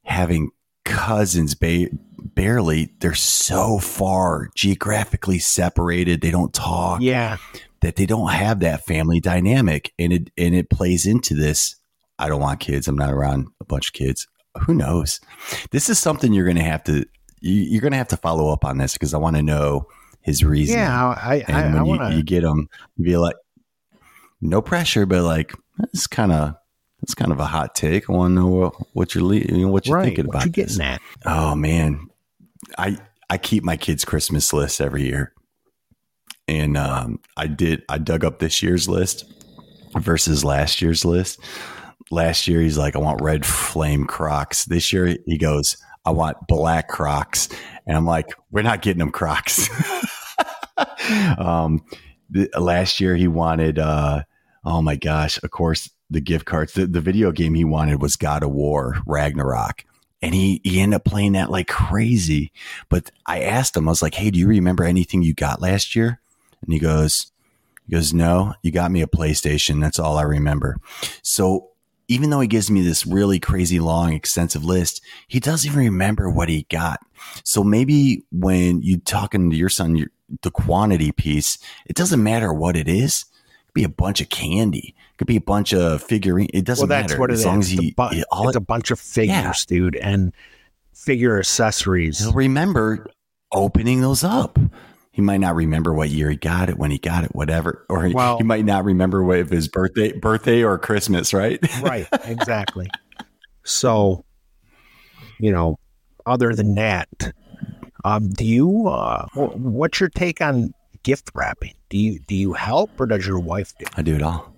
having 0.04 0.50
cousins 0.84 1.54
ba- 1.54 1.88
barely 2.18 2.92
they're 3.00 3.14
so 3.14 3.78
far 3.78 4.48
geographically 4.56 5.38
separated 5.38 6.20
they 6.20 6.30
don't 6.30 6.52
talk 6.52 7.00
Yeah. 7.00 7.36
that 7.82 7.94
they 7.96 8.04
don't 8.06 8.30
have 8.32 8.60
that 8.60 8.84
family 8.84 9.20
dynamic 9.20 9.92
and 9.98 10.12
it 10.12 10.30
and 10.36 10.54
it 10.56 10.70
plays 10.70 11.06
into 11.06 11.34
this 11.36 11.76
i 12.18 12.28
don't 12.28 12.40
want 12.40 12.58
kids 12.58 12.88
i'm 12.88 12.96
not 12.96 13.12
around 13.12 13.46
a 13.60 13.64
bunch 13.64 13.88
of 13.90 13.92
kids 13.92 14.26
who 14.60 14.74
knows 14.74 15.20
this 15.70 15.88
is 15.88 15.98
something 15.98 16.32
you're 16.32 16.46
gonna 16.46 16.62
have 16.62 16.82
to 16.84 17.04
you, 17.40 17.54
you're 17.54 17.80
gonna 17.80 17.96
have 17.96 18.08
to 18.08 18.16
follow 18.16 18.52
up 18.52 18.64
on 18.64 18.78
this 18.78 18.92
because 18.92 19.14
i 19.14 19.18
want 19.18 19.36
to 19.36 19.42
know 19.42 19.86
his 20.22 20.44
reason 20.44 20.76
Yeah. 20.78 21.08
I, 21.20 21.34
I, 21.36 21.36
and 21.48 21.56
I 21.56 21.82
when 21.82 21.86
want 21.86 22.02
you, 22.02 22.08
to. 22.10 22.16
you 22.16 22.22
get 22.22 22.44
him, 22.44 22.68
you 22.96 23.04
be 23.04 23.16
like 23.16 23.36
no 24.40 24.60
pressure 24.62 25.06
but 25.06 25.22
like 25.22 25.52
it's 25.92 26.06
kind 26.06 26.32
of 26.32 26.54
it's 27.02 27.14
kind 27.14 27.32
of 27.32 27.40
a 27.40 27.44
hot 27.46 27.74
take 27.74 28.08
i 28.08 28.12
want 28.12 28.30
to 28.30 28.34
know 28.34 28.72
what, 28.92 29.14
you're 29.14 29.24
le- 29.24 29.36
you 29.36 29.62
know, 29.66 29.68
what 29.68 29.86
you're 29.86 29.96
Right. 29.96 30.04
thinking 30.06 30.26
What 30.26 30.36
about 30.36 30.46
you 30.46 30.52
getting 30.52 30.80
at? 30.80 31.00
Oh 31.26 31.54
man, 31.54 32.08
I 32.78 32.96
I 33.30 33.38
keep 33.38 33.64
my 33.64 33.76
kids' 33.76 34.04
Christmas 34.04 34.52
list 34.52 34.80
every 34.80 35.04
year, 35.04 35.32
and 36.46 36.76
um, 36.76 37.18
I 37.36 37.46
did 37.46 37.82
I 37.88 37.96
dug 37.98 38.24
up 38.24 38.38
this 38.38 38.62
year's 38.62 38.88
list 38.88 39.24
versus 39.96 40.44
last 40.44 40.82
year's 40.82 41.04
list. 41.04 41.40
Last 42.10 42.46
year 42.46 42.60
he's 42.60 42.78
like, 42.78 42.96
I 42.96 42.98
want 42.98 43.22
red 43.22 43.46
flame 43.46 44.06
Crocs. 44.06 44.64
This 44.64 44.92
year 44.92 45.16
he 45.26 45.38
goes, 45.38 45.76
I 46.04 46.10
want 46.10 46.36
black 46.48 46.88
Crocs, 46.88 47.48
and 47.86 47.96
I'm 47.96 48.06
like, 48.06 48.32
we're 48.50 48.62
not 48.62 48.82
getting 48.82 48.98
them 48.98 49.12
Crocs. 49.12 49.68
um, 51.38 51.84
the, 52.28 52.48
last 52.58 53.00
year 53.00 53.14
he 53.16 53.28
wanted, 53.28 53.78
uh, 53.78 54.22
oh 54.64 54.82
my 54.82 54.96
gosh, 54.96 55.42
of 55.42 55.50
course 55.50 55.90
the 56.10 56.20
gift 56.20 56.44
cards. 56.44 56.74
The, 56.74 56.86
the 56.86 57.00
video 57.00 57.32
game 57.32 57.54
he 57.54 57.64
wanted 57.64 58.02
was 58.02 58.16
God 58.16 58.42
of 58.42 58.50
War 58.50 58.96
Ragnarok 59.06 59.84
and 60.22 60.34
he 60.34 60.60
he 60.62 60.80
ended 60.80 60.96
up 60.96 61.04
playing 61.04 61.32
that 61.32 61.50
like 61.50 61.66
crazy. 61.66 62.52
But 62.88 63.10
I 63.26 63.42
asked 63.42 63.76
him, 63.76 63.88
I 63.88 63.90
was 63.90 64.02
like, 64.02 64.14
"Hey, 64.14 64.30
do 64.30 64.38
you 64.38 64.46
remember 64.46 64.84
anything 64.84 65.22
you 65.22 65.34
got 65.34 65.60
last 65.60 65.96
year?" 65.96 66.20
And 66.62 66.72
he 66.72 66.78
goes, 66.78 67.32
"He 67.86 67.92
goes, 67.92 68.14
no, 68.14 68.54
you 68.62 68.70
got 68.70 68.92
me 68.92 69.02
a 69.02 69.08
PlayStation. 69.08 69.80
That's 69.80 69.98
all 69.98 70.16
I 70.16 70.22
remember." 70.22 70.78
So 71.22 71.71
even 72.12 72.30
though 72.30 72.40
he 72.40 72.48
gives 72.48 72.70
me 72.70 72.82
this 72.82 73.06
really 73.06 73.40
crazy 73.40 73.80
long, 73.80 74.12
extensive 74.12 74.64
list, 74.64 75.00
he 75.28 75.40
doesn't 75.40 75.70
even 75.70 75.84
remember 75.84 76.28
what 76.30 76.48
he 76.48 76.66
got. 76.70 77.00
So 77.44 77.64
maybe 77.64 78.24
when 78.30 78.82
you 78.82 78.98
talking 78.98 79.50
to 79.50 79.56
your 79.56 79.68
son, 79.68 79.96
your, 79.96 80.08
the 80.42 80.50
quantity 80.50 81.12
piece, 81.12 81.58
it 81.86 81.96
doesn't 81.96 82.22
matter 82.22 82.52
what 82.52 82.76
it 82.76 82.88
is. 82.88 83.24
It 83.24 83.66
could 83.68 83.74
be 83.74 83.84
a 83.84 83.88
bunch 83.88 84.20
of 84.20 84.28
candy. 84.28 84.94
It 85.14 85.16
could 85.18 85.26
be 85.26 85.36
a 85.36 85.40
bunch 85.40 85.72
of 85.72 86.02
figurine. 86.02 86.50
It 86.52 86.64
doesn't 86.64 86.88
well, 86.88 86.98
that's 86.98 87.12
matter 87.12 87.20
what 87.20 87.30
it 87.30 87.34
as 87.34 87.40
is. 87.40 87.46
long 87.46 87.60
as 87.60 87.70
It's 87.72 87.80
a 87.80 87.82
he, 87.82 87.90
bu- 87.92 88.08
he- 88.08 88.24
all 88.30 88.48
it's 88.48 88.56
a 88.56 88.60
bunch 88.60 88.90
of 88.90 88.98
figures, 89.00 89.64
dude, 89.66 89.96
and 89.96 90.32
figure 90.94 91.38
accessories. 91.38 92.18
he'll 92.20 92.32
remember 92.32 93.06
opening 93.52 94.00
those 94.00 94.22
up. 94.24 94.58
He 95.12 95.20
might 95.20 95.40
not 95.40 95.54
remember 95.54 95.92
what 95.92 96.08
year 96.08 96.30
he 96.30 96.36
got 96.36 96.70
it, 96.70 96.78
when 96.78 96.90
he 96.90 96.98
got 96.98 97.22
it, 97.24 97.34
whatever, 97.34 97.84
or 97.90 98.02
he, 98.04 98.14
Well- 98.14 98.38
he 98.38 98.44
might 98.44 98.64
not 98.64 98.84
remember 98.84 99.22
what 99.22 99.38
if 99.38 99.50
his 99.50 99.68
birthday, 99.68 100.12
birthday 100.12 100.62
or 100.62 100.78
Christmas, 100.78 101.34
right? 101.34 101.60
right, 101.82 102.06
exactly. 102.24 102.88
So, 103.64 104.24
you 105.38 105.52
know, 105.52 105.78
other 106.24 106.54
than 106.54 106.74
that, 106.76 107.08
um, 108.04 108.30
do 108.30 108.44
you? 108.44 108.88
Uh, 108.88 109.26
what's 109.34 110.00
your 110.00 110.08
take 110.08 110.40
on 110.40 110.72
gift 111.02 111.30
wrapping? 111.34 111.74
Do 111.88 111.98
you 111.98 112.18
do 112.20 112.34
you 112.34 112.52
help 112.54 112.98
or 112.98 113.06
does 113.06 113.26
your 113.26 113.38
wife 113.38 113.74
do? 113.78 113.84
I 113.96 114.02
do 114.02 114.14
it 114.16 114.22
all. 114.22 114.52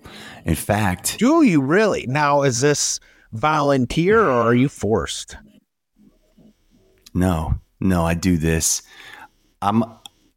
In 0.45 0.55
fact, 0.55 1.19
Do 1.19 1.43
you 1.43 1.61
really? 1.61 2.05
Now 2.07 2.41
is 2.43 2.61
this 2.61 2.99
volunteer 3.33 4.19
or 4.21 4.31
are 4.31 4.55
you 4.55 4.69
forced? 4.69 5.37
no, 7.13 7.55
no, 7.79 8.03
I 8.05 8.13
do 8.13 8.37
this. 8.37 8.81
I'm 9.61 9.83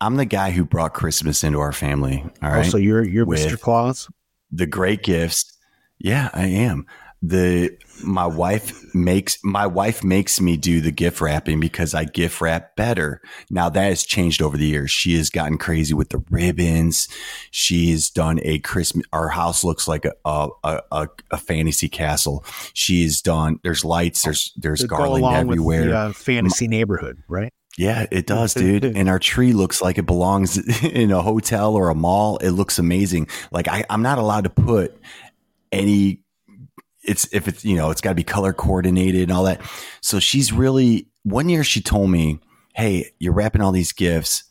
I'm 0.01 0.17
the 0.17 0.25
guy 0.25 0.51
who 0.51 0.65
brought 0.65 0.95
Christmas 0.95 1.43
into 1.43 1.59
our 1.59 1.73
family. 1.73 2.25
All 2.43 2.51
right. 2.51 2.67
Oh, 2.67 2.69
so 2.69 2.77
you're 2.77 3.05
you're 3.05 3.27
With- 3.27 3.41
Mr. 3.41 3.61
Claus? 3.61 4.09
the 4.51 4.67
great 4.67 5.03
gifts. 5.03 5.57
Yeah, 5.99 6.31
I 6.33 6.47
am. 6.47 6.87
The 7.21 7.77
my 8.05 8.27
wife 8.27 8.95
makes 8.95 9.39
my 9.43 9.67
wife 9.67 10.05
makes 10.05 10.41
me 10.41 10.57
do 10.57 10.81
the 10.81 10.93
gift 10.93 11.21
wrapping 11.21 11.59
because 11.59 11.93
I 11.93 12.05
gift 12.05 12.41
wrap 12.41 12.77
better. 12.77 13.21
Now 13.51 13.69
that 13.71 13.83
has 13.83 14.05
changed 14.05 14.41
over 14.41 14.57
the 14.57 14.67
years. 14.67 14.93
She 14.93 15.17
has 15.17 15.29
gotten 15.29 15.59
crazy 15.59 15.95
with 15.95 16.11
the 16.11 16.23
ribbons. 16.31 17.09
She's 17.51 18.09
done 18.09 18.39
a 18.45 18.61
Christmas. 18.61 19.05
Our 19.13 19.31
house 19.31 19.65
looks 19.65 19.89
like 19.89 20.05
a 20.05 20.13
a, 20.25 20.49
a, 20.93 21.09
a 21.33 21.37
fantasy 21.39 21.89
castle. 21.89 22.45
She's 22.73 23.21
done. 23.21 23.59
There's 23.65 23.85
lights. 23.85 24.23
There's 24.23 24.53
there's 24.57 24.85
go 24.85 24.97
garland 24.97 25.37
everywhere. 25.37 25.87
The, 25.87 25.99
uh, 25.99 26.13
fantasy 26.13 26.69
neighborhood, 26.69 27.25
right? 27.27 27.53
Yeah, 27.79 28.07
it 28.11 28.27
does, 28.35 28.53
dude. 28.55 28.85
and 28.85 29.09
our 29.09 29.19
tree 29.21 29.53
looks 29.53 29.81
like 29.81 29.97
it 29.99 30.07
belongs 30.07 30.59
in 30.85 31.13
a 31.13 31.23
hotel 31.23 31.75
or 31.77 31.89
a 31.89 31.95
mall. 31.95 32.37
It 32.39 32.51
looks 32.51 32.79
amazing. 32.79 33.29
Like 33.53 33.69
I, 33.69 33.85
I'm 33.89 34.03
not 34.03 34.19
allowed 34.19 34.45
to 34.45 34.51
put 34.51 35.01
any. 35.73 36.23
It's 37.05 37.33
if 37.33 37.49
it's 37.49 37.65
you 37.65 37.77
know 37.77 37.91
it's 37.91 38.01
got 38.03 38.11
to 38.11 38.15
be 38.17 38.25
color 38.25 38.53
coordinated 38.53 39.23
and 39.23 39.33
all 39.33 39.45
that. 39.45 39.63
So 40.03 40.19
she's 40.19 40.53
really 40.53 41.09
one 41.23 41.49
year 41.49 41.65
she 41.65 41.81
told 41.81 42.11
me, 42.11 42.41
"Hey, 42.75 43.13
you're 43.19 43.33
wrapping 43.33 43.63
all 43.63 43.73
these 43.73 43.93
gifts. 43.93 44.43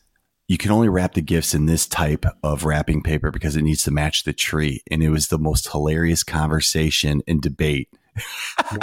You 0.48 0.56
can 0.56 0.70
only 0.70 0.88
wrap 0.88 1.12
the 1.12 1.20
gifts 1.20 1.52
in 1.52 1.66
this 1.66 1.86
type 1.86 2.24
of 2.42 2.64
wrapping 2.64 3.02
paper 3.02 3.30
because 3.30 3.54
it 3.54 3.62
needs 3.62 3.82
to 3.84 3.90
match 3.90 4.24
the 4.24 4.32
tree." 4.32 4.82
And 4.90 5.02
it 5.02 5.10
was 5.10 5.28
the 5.28 5.38
most 5.38 5.70
hilarious 5.70 6.24
conversation 6.24 7.20
and 7.28 7.40
debate 7.42 7.90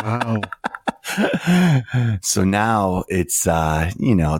Wow. 0.01 0.41
so 2.21 2.43
now 2.43 3.03
it's 3.09 3.47
uh 3.47 3.91
you 3.97 4.15
know 4.15 4.39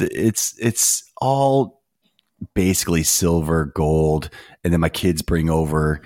it's 0.00 0.54
it's 0.58 1.10
all 1.20 1.82
basically 2.54 3.02
silver 3.02 3.66
gold 3.74 4.30
and 4.62 4.72
then 4.72 4.80
my 4.80 4.88
kids 4.88 5.22
bring 5.22 5.48
over 5.48 6.02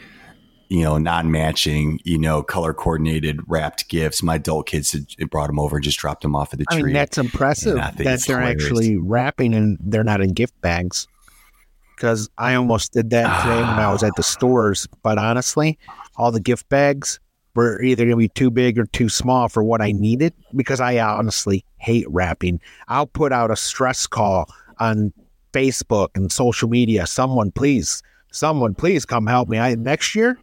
you 0.69 0.83
know 0.83 0.97
non-matching 0.97 1.99
you 2.05 2.17
know 2.17 2.43
color 2.43 2.73
coordinated 2.73 3.41
wrapped 3.47 3.89
gifts 3.89 4.23
my 4.23 4.37
adult 4.37 4.67
kids 4.67 4.93
had 4.93 5.31
brought 5.31 5.49
them 5.49 5.59
over 5.59 5.77
and 5.77 5.85
just 5.85 5.99
dropped 5.99 6.23
them 6.23 6.35
off 6.35 6.53
at 6.53 6.59
the 6.59 6.65
I 6.71 6.75
tree 6.75 6.85
mean, 6.85 6.95
that's 6.95 7.19
impressive 7.19 7.77
And 7.77 7.99
that 7.99 8.21
they're 8.25 8.39
hilarious. 8.41 8.65
actually 8.65 8.97
wrapping 8.97 9.53
and 9.53 9.79
they're 9.81 10.05
not 10.05 10.21
in 10.23 10.33
gift 10.33 10.59
bags. 10.63 11.07
Because 11.95 12.31
I 12.39 12.55
almost 12.55 12.93
did 12.93 13.11
that 13.11 13.43
today 13.43 13.61
when 13.61 13.79
I 13.79 13.93
was 13.93 14.03
at 14.03 14.17
the 14.17 14.23
stores. 14.35 14.89
But 15.03 15.19
honestly, 15.19 15.79
all 16.17 16.33
the 16.33 16.41
gift 16.41 16.69
bags 16.69 17.21
were 17.55 17.83
either 17.83 18.05
going 18.05 18.13
to 18.13 18.17
be 18.17 18.29
too 18.29 18.51
big 18.51 18.79
or 18.79 18.87
too 18.87 19.09
small 19.09 19.49
for 19.49 19.63
what 19.63 19.81
I 19.83 19.93
needed. 19.93 20.33
Because 20.55 20.81
I 20.81 20.99
honestly 20.99 21.65
hate 21.79 22.07
wrapping. 22.09 22.61
I'll 22.89 23.07
put 23.07 23.33
out 23.33 23.51
a 23.51 23.57
stress 23.57 24.07
call 24.07 24.49
on 24.79 25.13
Facebook 25.53 26.09
and 26.15 26.33
social 26.33 26.69
media. 26.69 27.07
Someone, 27.07 27.51
please, 27.51 28.03
someone, 28.31 28.75
please 28.75 29.05
come 29.05 29.27
help 29.27 29.49
me. 29.49 29.59
I 29.59 29.75
next 29.75 30.15
year, 30.15 30.39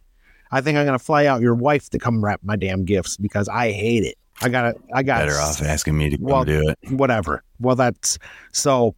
I 0.52 0.60
think 0.60 0.78
I'm 0.78 0.86
going 0.86 0.98
to 0.98 1.04
fly 1.04 1.26
out 1.26 1.40
your 1.40 1.54
wife 1.54 1.90
to 1.90 1.98
come 1.98 2.24
wrap 2.24 2.40
my 2.42 2.56
damn 2.56 2.84
gifts 2.84 3.16
because 3.16 3.48
I 3.48 3.72
hate 3.72 4.04
it. 4.04 4.16
I 4.42 4.48
got 4.48 4.62
to 4.62 4.74
I 4.94 5.02
got 5.02 5.18
better 5.18 5.38
off 5.38 5.60
asking 5.62 5.98
me 5.98 6.10
to 6.10 6.16
come 6.16 6.26
Well, 6.26 6.44
do 6.44 6.68
it 6.68 6.92
whatever. 6.92 7.42
Well, 7.58 7.76
that's 7.76 8.18
so. 8.52 8.94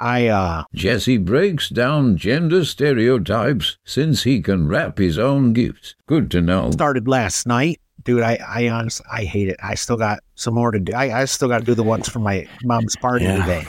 I 0.00 0.28
uh 0.28 0.64
Jesse 0.74 1.18
breaks 1.18 1.68
down 1.68 2.16
gender 2.16 2.64
stereotypes 2.64 3.78
since 3.84 4.22
he 4.22 4.40
can 4.40 4.66
wrap 4.68 4.98
his 4.98 5.18
own 5.18 5.52
gifts. 5.52 5.94
Good 6.06 6.30
to 6.32 6.40
know. 6.40 6.70
started 6.70 7.06
last 7.06 7.46
night, 7.46 7.80
dude. 8.04 8.22
I 8.22 8.38
I 8.46 8.68
honestly 8.68 9.06
I 9.12 9.24
hate 9.24 9.48
it. 9.48 9.56
I 9.62 9.74
still 9.74 9.96
got 9.98 10.20
some 10.36 10.54
more 10.54 10.70
to 10.70 10.80
do. 10.80 10.92
I, 10.94 11.20
I 11.20 11.24
still 11.26 11.48
got 11.48 11.58
to 11.58 11.64
do 11.64 11.74
the 11.74 11.82
ones 11.82 12.08
for 12.08 12.18
my 12.18 12.46
mom's 12.64 12.96
party 12.96 13.24
Yeah. 13.26 13.36
today. 13.40 13.66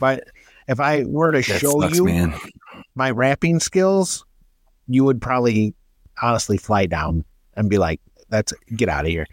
But 0.00 0.24
if 0.68 0.80
I 0.80 1.04
were 1.04 1.30
to 1.32 1.38
that 1.38 1.42
show 1.60 1.80
sucks 1.80 1.96
you 1.96 2.04
man 2.06 2.34
my 2.94 3.10
wrapping 3.10 3.60
skills, 3.60 4.24
you 4.88 5.04
would 5.04 5.20
probably 5.20 5.74
honestly 6.22 6.56
fly 6.56 6.86
down 6.86 7.24
and 7.54 7.68
be 7.68 7.76
like, 7.78 8.00
"That's 8.30 8.52
get 8.74 8.88
out 8.88 9.04
of 9.04 9.10
here." 9.10 9.26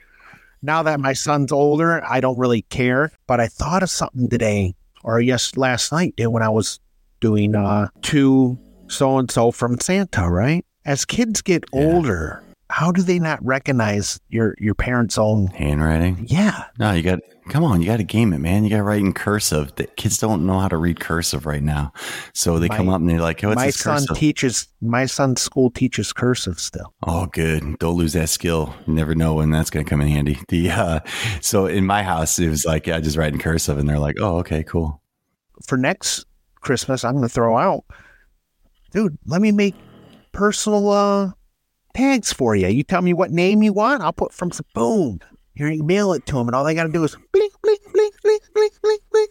Now 0.62 0.84
that 0.84 1.00
my 1.00 1.14
son's 1.14 1.52
older, 1.52 2.04
I 2.06 2.20
don't 2.20 2.38
really 2.38 2.64
care. 2.64 3.12
But 3.28 3.40
I 3.40 3.48
thought 3.48 3.84
of 3.84 3.90
something 3.90 4.30
today, 4.30 4.76
or 5.04 5.20
yes, 5.22 5.56
last 5.58 5.92
night, 5.92 6.16
dude, 6.16 6.28
when 6.30 6.44
I 6.44 6.50
was 6.50 6.80
doing 7.20 7.56
uh 7.56 7.88
to 8.04 8.58
so 8.88 9.18
and 9.18 9.30
so 9.32 9.52
from 9.52 9.80
Santa. 9.80 10.30
Right? 10.30 10.66
As 10.86 11.06
kids 11.06 11.42
get 11.42 11.64
Yeah. 11.74 11.82
older, 11.82 12.44
how 12.74 12.92
do 12.92 13.04
they 13.04 13.20
not 13.20 13.44
recognize 13.46 14.20
your 14.30 14.56
your 14.60 14.74
parents' 14.74 15.18
own? 15.18 15.48
handwriting 15.48 16.26
Yeah, 16.28 16.66
no 16.80 16.92
you 16.92 17.04
got 17.04 17.20
come 17.50 17.64
on 17.64 17.82
you 17.82 17.88
got 17.88 17.98
to 17.98 18.04
game 18.04 18.34
it 18.34 18.40
man 18.40 18.64
you 18.64 18.70
got 18.70 18.78
to 18.78 18.84
write 18.84 19.02
in 19.02 19.14
cursive 19.14 19.76
the 19.76 19.86
kids 19.86 20.18
don't 20.18 20.46
know 20.46 20.60
how 20.60 20.70
to 20.70 20.78
read 20.78 21.00
cursive 21.00 21.46
right 21.46 21.62
now 21.62 21.92
so 22.34 22.58
they 22.58 22.70
My- 22.70 22.78
come 22.78 22.90
up 22.90 23.02
and 23.02 23.10
they're 23.10 23.20
like 23.20 23.44
oh, 23.44 23.54
my 23.54 23.70
son 23.70 24.00
cursive 24.00 24.18
teaches. 24.18 24.68
My 24.82 25.06
son's 25.06 25.42
school 25.42 25.70
teaches 25.70 26.12
cursive 26.12 26.60
still. 26.60 26.94
Oh, 27.06 27.28
good. 27.28 27.80
Don't 27.80 27.96
lose 27.96 28.14
that 28.14 28.30
skill. 28.30 28.76
You 28.86 28.94
never 28.94 29.16
know 29.16 29.36
when 29.36 29.50
that's 29.50 29.70
going 29.70 29.86
to 29.86 29.90
come 29.90 30.02
in 30.02 30.08
handy. 30.08 30.38
The 30.50 30.72
uh, 30.72 31.00
so 31.42 31.68
in 31.68 31.86
my 31.86 32.04
house, 32.04 32.38
it 32.40 32.50
was 32.50 32.66
like 32.66 32.88
I 32.88 33.00
just 33.00 33.16
write 33.16 33.34
in 33.34 33.40
cursive, 33.40 33.78
and 33.78 33.88
they're 33.88 34.00
like, 34.00 34.16
"Oh, 34.20 34.40
okay, 34.40 34.64
cool." 34.64 35.02
for 35.66 35.78
next 35.78 36.26
Christmas, 36.62 37.04
I'm 37.04 37.14
going 37.14 37.24
to 37.24 37.30
throw 37.30 37.58
out, 37.58 37.84
dude, 38.92 39.18
let 39.26 39.42
me 39.42 39.52
make 39.52 39.76
personal 40.32 40.90
uh, 40.90 41.32
tags 41.94 42.32
for 42.34 42.56
you. 42.56 42.68
You 42.68 42.84
tell 42.84 43.02
me 43.02 43.14
what 43.14 43.32
name 43.32 43.64
you 43.64 43.74
want, 43.74 44.02
I'll 44.04 44.14
put 44.14 44.34
from 44.34 44.52
some 44.52 44.66
boom. 44.74 45.20
Here, 45.56 45.70
you 45.70 45.84
mail 45.84 46.14
it 46.14 46.26
to 46.28 46.36
them, 46.36 46.48
and 46.48 46.56
all 46.56 46.64
they 46.64 46.74
got 46.74 46.84
to 46.86 46.92
do 46.92 47.04
is 47.04 47.16
blink, 47.32 47.54
blink, 47.62 47.80
blink, 47.94 48.16
blink, 48.24 48.44
blink, 48.54 48.74
blink, 48.82 49.02
blink. 49.12 49.30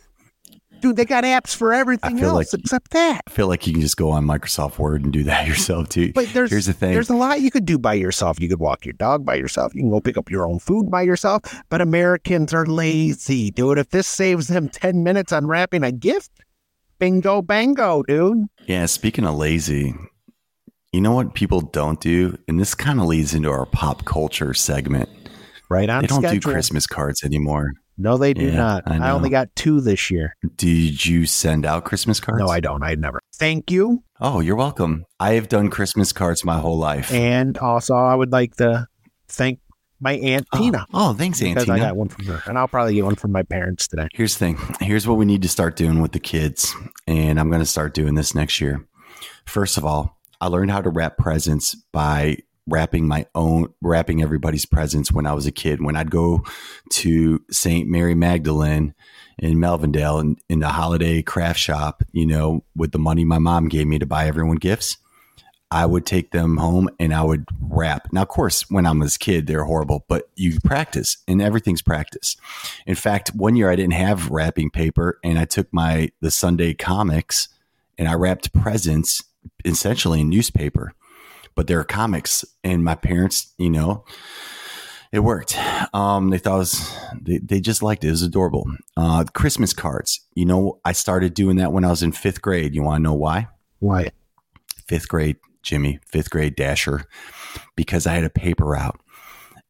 Dude, 0.80 0.96
they 0.96 1.04
got 1.04 1.22
apps 1.22 1.54
for 1.54 1.72
everything 1.72 2.18
else 2.20 2.52
like- 2.52 2.60
except 2.60 2.90
that. 2.90 3.20
I 3.28 3.30
feel 3.30 3.46
like 3.46 3.66
you 3.68 3.72
can 3.72 3.82
just 3.82 3.96
go 3.96 4.10
on 4.10 4.24
Microsoft 4.26 4.78
Word 4.78 5.02
and 5.04 5.12
do 5.12 5.22
that 5.24 5.46
yourself 5.48 5.88
too. 5.88 6.12
But 6.12 6.32
there's 6.32 6.50
Here's 6.50 6.66
the 6.66 6.72
thing. 6.72 6.92
There's 6.92 7.08
a 7.10 7.14
lot 7.14 7.40
you 7.40 7.52
could 7.52 7.64
do 7.64 7.78
by 7.78 7.94
yourself. 7.94 8.40
You 8.40 8.48
could 8.48 8.58
walk 8.58 8.84
your 8.84 8.94
dog 8.94 9.24
by 9.24 9.34
yourself. 9.36 9.74
You 9.76 9.82
can 9.82 9.90
go 9.90 10.00
pick 10.00 10.16
up 10.16 10.28
your 10.30 10.44
own 10.46 10.58
food 10.58 10.90
by 10.90 11.02
yourself. 11.02 11.42
But 11.68 11.80
Americans 11.80 12.52
are 12.52 12.66
lazy, 12.66 13.50
dude. 13.52 13.78
If 13.78 13.90
this 13.90 14.08
saves 14.08 14.48
them 14.48 14.68
ten 14.68 15.04
minutes 15.04 15.30
unwrapping 15.30 15.84
a 15.84 15.92
gift, 15.92 16.30
bingo 16.98 17.42
bango, 17.42 18.02
dude. 18.02 18.46
yeah. 18.66 18.86
Speaking 18.86 19.24
of 19.24 19.36
lazy, 19.36 19.94
you 20.92 21.00
know 21.00 21.12
what 21.12 21.34
people 21.34 21.60
don't 21.60 22.00
do, 22.00 22.38
and 22.46 22.60
this 22.60 22.74
kind 22.74 23.00
of 23.00 23.06
leads 23.06 23.34
into 23.34 23.50
our 23.50 23.66
pop 23.66 24.04
culture 24.04 24.54
segment. 24.54 25.08
Right 25.70 25.88
on 25.88 26.02
They 26.02 26.06
don't 26.06 26.20
schedule. 26.20 26.40
do 26.40 26.52
Christmas 26.52 26.86
cards 26.86 27.24
anymore. 27.24 27.72
No, 27.96 28.18
they 28.18 28.34
do 28.34 28.44
Yeah, 28.44 28.56
not. 28.56 28.82
I 28.86 28.98
I, 28.98 29.10
only 29.10 29.30
got 29.30 29.54
two 29.56 29.80
this 29.80 30.10
year. 30.10 30.34
Did 30.56 31.04
you 31.04 31.24
send 31.24 31.64
out 31.64 31.84
Christmas 31.84 32.20
cards? 32.20 32.40
No, 32.40 32.48
I 32.48 32.60
don't. 32.60 32.82
I 32.82 32.94
never. 32.94 33.20
Thank 33.34 33.70
you. 33.70 34.02
Oh, 34.20 34.40
you're 34.40 34.56
welcome. 34.56 35.04
I 35.18 35.32
have 35.32 35.48
done 35.48 35.70
Christmas 35.70 36.12
cards 36.12 36.44
my 36.44 36.58
whole 36.58 36.78
life. 36.78 37.12
And 37.12 37.56
also, 37.58 37.94
I 37.94 38.14
would 38.14 38.32
like 38.32 38.56
to 38.56 38.86
thank 39.28 39.60
my 39.98 40.14
aunt 40.14 40.46
oh, 40.52 40.58
Tina 40.58 40.86
oh, 40.92 41.14
thanks, 41.14 41.40
Aunt 41.40 41.54
because 41.54 41.70
I 41.70 41.78
got 41.78 41.96
one 41.96 42.08
from 42.08 42.26
her, 42.26 42.42
and 42.46 42.58
I'll 42.58 42.66
probably 42.68 42.94
get 42.94 43.04
one 43.04 43.14
from 43.14 43.30
my 43.30 43.44
parents 43.44 43.86
today. 43.86 44.08
Here's 44.12 44.36
the 44.36 44.38
thing. 44.40 44.58
Here's 44.80 45.06
what 45.06 45.16
we 45.16 45.24
need 45.24 45.42
to 45.42 45.48
start 45.48 45.76
doing 45.76 46.02
with 46.02 46.12
the 46.12 46.20
kids. 46.20 46.74
And 47.06 47.38
I'm 47.38 47.48
going 47.48 47.62
to 47.62 47.66
start 47.66 47.94
doing 47.94 48.14
this 48.14 48.34
next 48.34 48.60
year. 48.60 48.86
First 49.46 49.78
of 49.78 49.84
all, 49.84 50.18
I 50.42 50.48
learned 50.48 50.72
how 50.72 50.82
to 50.82 50.90
wrap 50.90 51.18
presents 51.18 51.76
by 51.92 52.38
wrapping 52.66 53.06
my 53.06 53.26
own, 53.36 53.72
wrapping 53.80 54.22
everybody's 54.22 54.66
presents 54.66 55.12
when 55.12 55.24
I 55.24 55.34
was 55.34 55.46
a 55.46 55.52
kid. 55.52 55.80
When 55.80 55.94
I'd 55.94 56.10
go 56.10 56.44
to 56.90 57.40
St. 57.48 57.88
Mary 57.88 58.16
Magdalene 58.16 58.92
in 59.38 59.58
Melvindale 59.58 60.20
in, 60.20 60.36
in 60.48 60.58
the 60.58 60.68
holiday 60.68 61.22
craft 61.22 61.60
shop, 61.60 62.02
you 62.10 62.26
know, 62.26 62.64
with 62.74 62.90
the 62.90 62.98
money 62.98 63.24
my 63.24 63.38
mom 63.38 63.68
gave 63.68 63.86
me 63.86 64.00
to 64.00 64.06
buy 64.06 64.26
everyone 64.26 64.56
gifts, 64.56 64.96
I 65.70 65.86
would 65.86 66.06
take 66.06 66.32
them 66.32 66.56
home 66.56 66.90
and 66.98 67.14
I 67.14 67.22
would 67.22 67.46
wrap. 67.60 68.12
Now, 68.12 68.22
of 68.22 68.28
course, 68.28 68.68
when 68.68 68.84
I 68.84 68.90
was 68.90 69.14
a 69.14 69.20
kid, 69.20 69.46
they're 69.46 69.64
horrible, 69.64 70.04
but 70.08 70.28
you 70.34 70.58
practice 70.58 71.18
and 71.28 71.40
everything's 71.40 71.82
practice. 71.82 72.36
In 72.84 72.96
fact, 72.96 73.28
one 73.28 73.54
year 73.54 73.70
I 73.70 73.76
didn't 73.76 73.94
have 73.94 74.28
wrapping 74.28 74.70
paper 74.70 75.20
and 75.22 75.38
I 75.38 75.44
took 75.44 75.72
my 75.72 76.10
the 76.20 76.32
Sunday 76.32 76.74
comics 76.74 77.48
and 77.96 78.08
I 78.08 78.14
wrapped 78.14 78.52
presents 78.52 79.22
essentially 79.64 80.20
a 80.20 80.24
newspaper. 80.24 80.94
But 81.54 81.66
there 81.66 81.78
are 81.80 81.84
comics 81.84 82.44
and 82.64 82.84
my 82.84 82.94
parents, 82.94 83.54
you 83.58 83.70
know, 83.70 84.04
it 85.12 85.20
worked. 85.20 85.58
Um, 85.94 86.30
they 86.30 86.38
thought 86.38 86.54
it 86.54 86.58
was, 86.58 86.96
they, 87.20 87.38
they 87.38 87.60
just 87.60 87.82
liked 87.82 88.04
it. 88.04 88.08
It 88.08 88.12
was 88.12 88.22
adorable. 88.22 88.66
Uh, 88.96 89.24
Christmas 89.34 89.74
cards. 89.74 90.20
You 90.34 90.46
know, 90.46 90.80
I 90.84 90.92
started 90.92 91.34
doing 91.34 91.56
that 91.56 91.72
when 91.72 91.84
I 91.84 91.90
was 91.90 92.02
in 92.02 92.12
fifth 92.12 92.40
grade. 92.40 92.74
You 92.74 92.82
want 92.82 93.00
to 93.00 93.02
know 93.02 93.14
why? 93.14 93.48
Why? 93.80 94.12
fifth 94.92 95.08
grade 95.08 95.36
Jimmy, 95.62 96.00
fifth 96.06 96.28
grade 96.28 96.56
Dasher, 96.56 97.06
because 97.76 98.06
I 98.06 98.14
had 98.14 98.24
a 98.24 98.30
paper 98.30 98.64
route. 98.64 99.00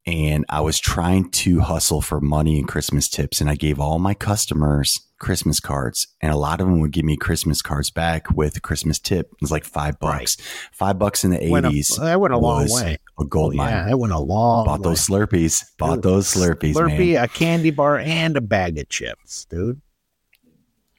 And 0.06 0.44
I 0.48 0.60
was 0.60 0.78
trying 0.80 1.30
to 1.30 1.60
hustle 1.60 2.00
for 2.00 2.20
money 2.20 2.58
and 2.58 2.66
Christmas 2.66 3.08
tips. 3.08 3.40
And 3.40 3.48
I 3.48 3.54
gave 3.54 3.78
all 3.78 3.98
my 3.98 4.14
customers 4.14 5.00
Christmas 5.18 5.60
cards, 5.60 6.08
and 6.20 6.32
a 6.32 6.36
lot 6.36 6.60
of 6.60 6.66
them 6.66 6.80
would 6.80 6.90
give 6.90 7.04
me 7.04 7.16
Christmas 7.16 7.62
cards 7.62 7.90
back 7.90 8.28
with 8.32 8.56
a 8.56 8.60
Christmas 8.60 8.98
tip. 8.98 9.28
It 9.32 9.40
was 9.40 9.52
like 9.52 9.64
five 9.64 10.00
bucks, 10.00 10.36
five 10.72 10.98
bucks 10.98 11.22
in 11.22 11.30
the 11.30 11.40
eighties. 11.44 11.96
that 11.96 12.20
went 12.20 12.34
a 12.34 12.38
long 12.38 12.66
way. 12.70 12.96
A 13.20 13.24
gold 13.24 13.54
mine. 13.54 13.68
yeah, 13.70 13.84
that 13.86 13.98
went 13.98 14.12
a 14.12 14.18
long. 14.18 14.64
Bought 14.66 14.80
way. 14.80 14.84
those 14.90 15.06
Slurpees. 15.06 15.62
Bought 15.78 15.96
Dude, 15.96 16.02
those 16.02 16.26
Slurpees, 16.34 16.74
Slurpee, 16.74 17.14
man. 17.14 17.24
a 17.24 17.28
candy 17.28 17.70
bar, 17.70 17.98
and 17.98 18.36
a 18.36 18.40
bag 18.40 18.78
of 18.78 18.88
chips, 18.88 19.44
dude. 19.44 19.80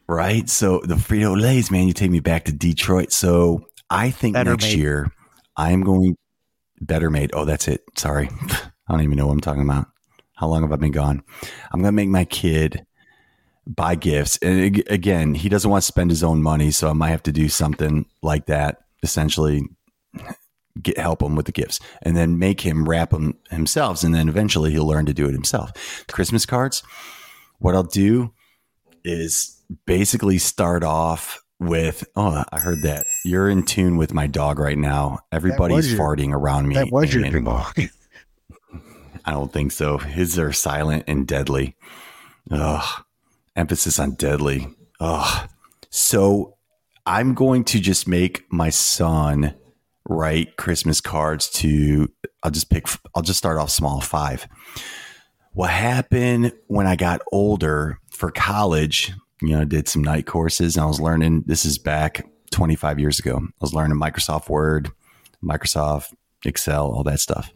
Right. 0.07 0.49
So 0.49 0.79
the 0.85 0.95
Frito 0.95 1.39
Lay's, 1.39 1.71
man, 1.71 1.87
you 1.87 1.93
take 1.93 2.11
me 2.11 2.19
back 2.21 2.45
to 2.45 2.51
Detroit. 2.53 3.11
So 3.11 3.65
I 3.89 4.09
think 4.11 4.35
Better 4.35 4.51
next 4.51 4.65
made. 4.65 4.77
year 4.77 5.11
I'm 5.57 5.81
going 5.81 6.15
better 6.79 7.09
made. 7.09 7.31
Oh, 7.33 7.45
that's 7.45 7.67
it. 7.67 7.81
Sorry. 7.97 8.29
I 8.87 8.93
don't 8.93 9.03
even 9.03 9.17
know 9.17 9.27
what 9.27 9.33
I'm 9.33 9.41
talking 9.41 9.61
about. 9.63 9.87
How 10.35 10.47
long 10.47 10.61
have 10.61 10.71
I 10.71 10.77
been 10.77 10.91
gone? 10.91 11.23
I'm 11.71 11.79
going 11.79 11.91
to 11.91 11.95
make 11.95 12.09
my 12.09 12.25
kid 12.25 12.85
buy 13.65 13.95
gifts. 13.95 14.37
And 14.41 14.83
again, 14.89 15.35
he 15.35 15.49
doesn't 15.49 15.69
want 15.69 15.83
to 15.83 15.87
spend 15.87 16.09
his 16.09 16.23
own 16.23 16.41
money. 16.41 16.71
So 16.71 16.89
I 16.89 16.93
might 16.93 17.09
have 17.09 17.23
to 17.23 17.31
do 17.31 17.49
something 17.49 18.05
like 18.21 18.47
that, 18.47 18.83
essentially 19.03 19.63
get 20.81 20.97
help 20.97 21.21
him 21.21 21.35
with 21.35 21.45
the 21.45 21.51
gifts 21.51 21.79
and 22.01 22.17
then 22.17 22.39
make 22.39 22.61
him 22.61 22.89
wrap 22.89 23.11
them 23.11 23.37
himself. 23.51 24.03
And 24.03 24.13
then 24.13 24.27
eventually 24.27 24.71
he'll 24.71 24.87
learn 24.87 25.05
to 25.05 25.13
do 25.13 25.27
it 25.27 25.33
himself. 25.33 25.71
Christmas 26.07 26.45
cards, 26.45 26.83
what 27.59 27.75
I'll 27.75 27.83
do 27.83 28.33
is 29.03 29.61
basically 29.85 30.37
start 30.37 30.83
off 30.83 31.41
with 31.59 32.03
oh 32.15 32.43
i 32.51 32.59
heard 32.59 32.81
that 32.81 33.05
you're 33.23 33.49
in 33.49 33.63
tune 33.63 33.95
with 33.95 34.13
my 34.13 34.27
dog 34.27 34.59
right 34.59 34.77
now 34.77 35.19
everybody's 35.31 35.93
farting 35.93 36.33
around 36.33 36.67
me 36.67 36.75
That 36.75 36.91
was 36.91 37.13
your 37.13 37.29
dog. 37.41 37.79
i 39.25 39.31
don't 39.31 39.51
think 39.51 39.71
so 39.71 39.97
his 39.97 40.37
are 40.37 40.51
silent 40.51 41.03
and 41.07 41.27
deadly 41.27 41.75
Ugh. 42.51 43.03
emphasis 43.55 43.99
on 43.99 44.11
deadly 44.11 44.67
Ugh. 44.99 45.49
so 45.89 46.57
i'm 47.05 47.33
going 47.33 47.63
to 47.65 47.79
just 47.79 48.07
make 48.07 48.43
my 48.51 48.69
son 48.69 49.55
write 50.07 50.57
christmas 50.57 51.01
cards 51.01 51.49
to 51.49 52.11
i'll 52.43 52.51
just 52.51 52.69
pick 52.69 52.87
i'll 53.15 53.23
just 53.23 53.37
start 53.39 53.57
off 53.57 53.69
small 53.69 54.01
five 54.01 54.47
what 55.53 55.69
happened 55.69 56.51
when 56.67 56.87
I 56.87 56.95
got 56.95 57.21
older 57.31 57.99
for 58.09 58.31
college, 58.31 59.13
you 59.41 59.49
know, 59.49 59.61
I 59.61 59.65
did 59.65 59.87
some 59.87 60.03
night 60.03 60.25
courses 60.25 60.75
and 60.75 60.83
I 60.83 60.87
was 60.87 60.99
learning, 60.99 61.43
this 61.45 61.63
is 61.65 61.77
back 61.77 62.27
25 62.51 62.99
years 62.99 63.19
ago. 63.19 63.39
I 63.39 63.49
was 63.61 63.73
learning 63.73 63.99
Microsoft 63.99 64.49
Word, 64.49 64.89
Microsoft 65.43 66.13
Excel, 66.45 66.87
all 66.87 67.03
that 67.03 67.19
stuff. 67.19 67.51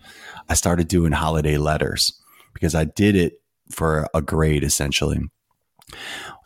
I 0.49 0.53
started 0.53 0.87
doing 0.87 1.11
holiday 1.11 1.57
letters 1.57 2.19
because 2.53 2.75
I 2.75 2.85
did 2.85 3.15
it 3.15 3.41
for 3.69 4.07
a 4.13 4.21
grade 4.21 4.63
essentially. 4.63 5.19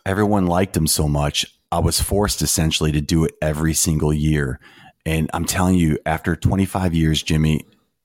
Everyone 0.04 0.46
liked 0.46 0.74
them 0.74 0.86
so 0.86 1.08
much. 1.08 1.46
I 1.70 1.78
was 1.78 2.00
forced 2.00 2.42
essentially 2.42 2.92
to 2.92 3.00
do 3.00 3.24
it 3.24 3.34
every 3.40 3.74
single 3.74 4.12
year. 4.12 4.60
And 5.06 5.30
I'm 5.32 5.44
telling 5.44 5.76
you, 5.76 5.98
after 6.06 6.36
25 6.36 6.94
years, 6.94 7.22
Jimmy, 7.22 7.64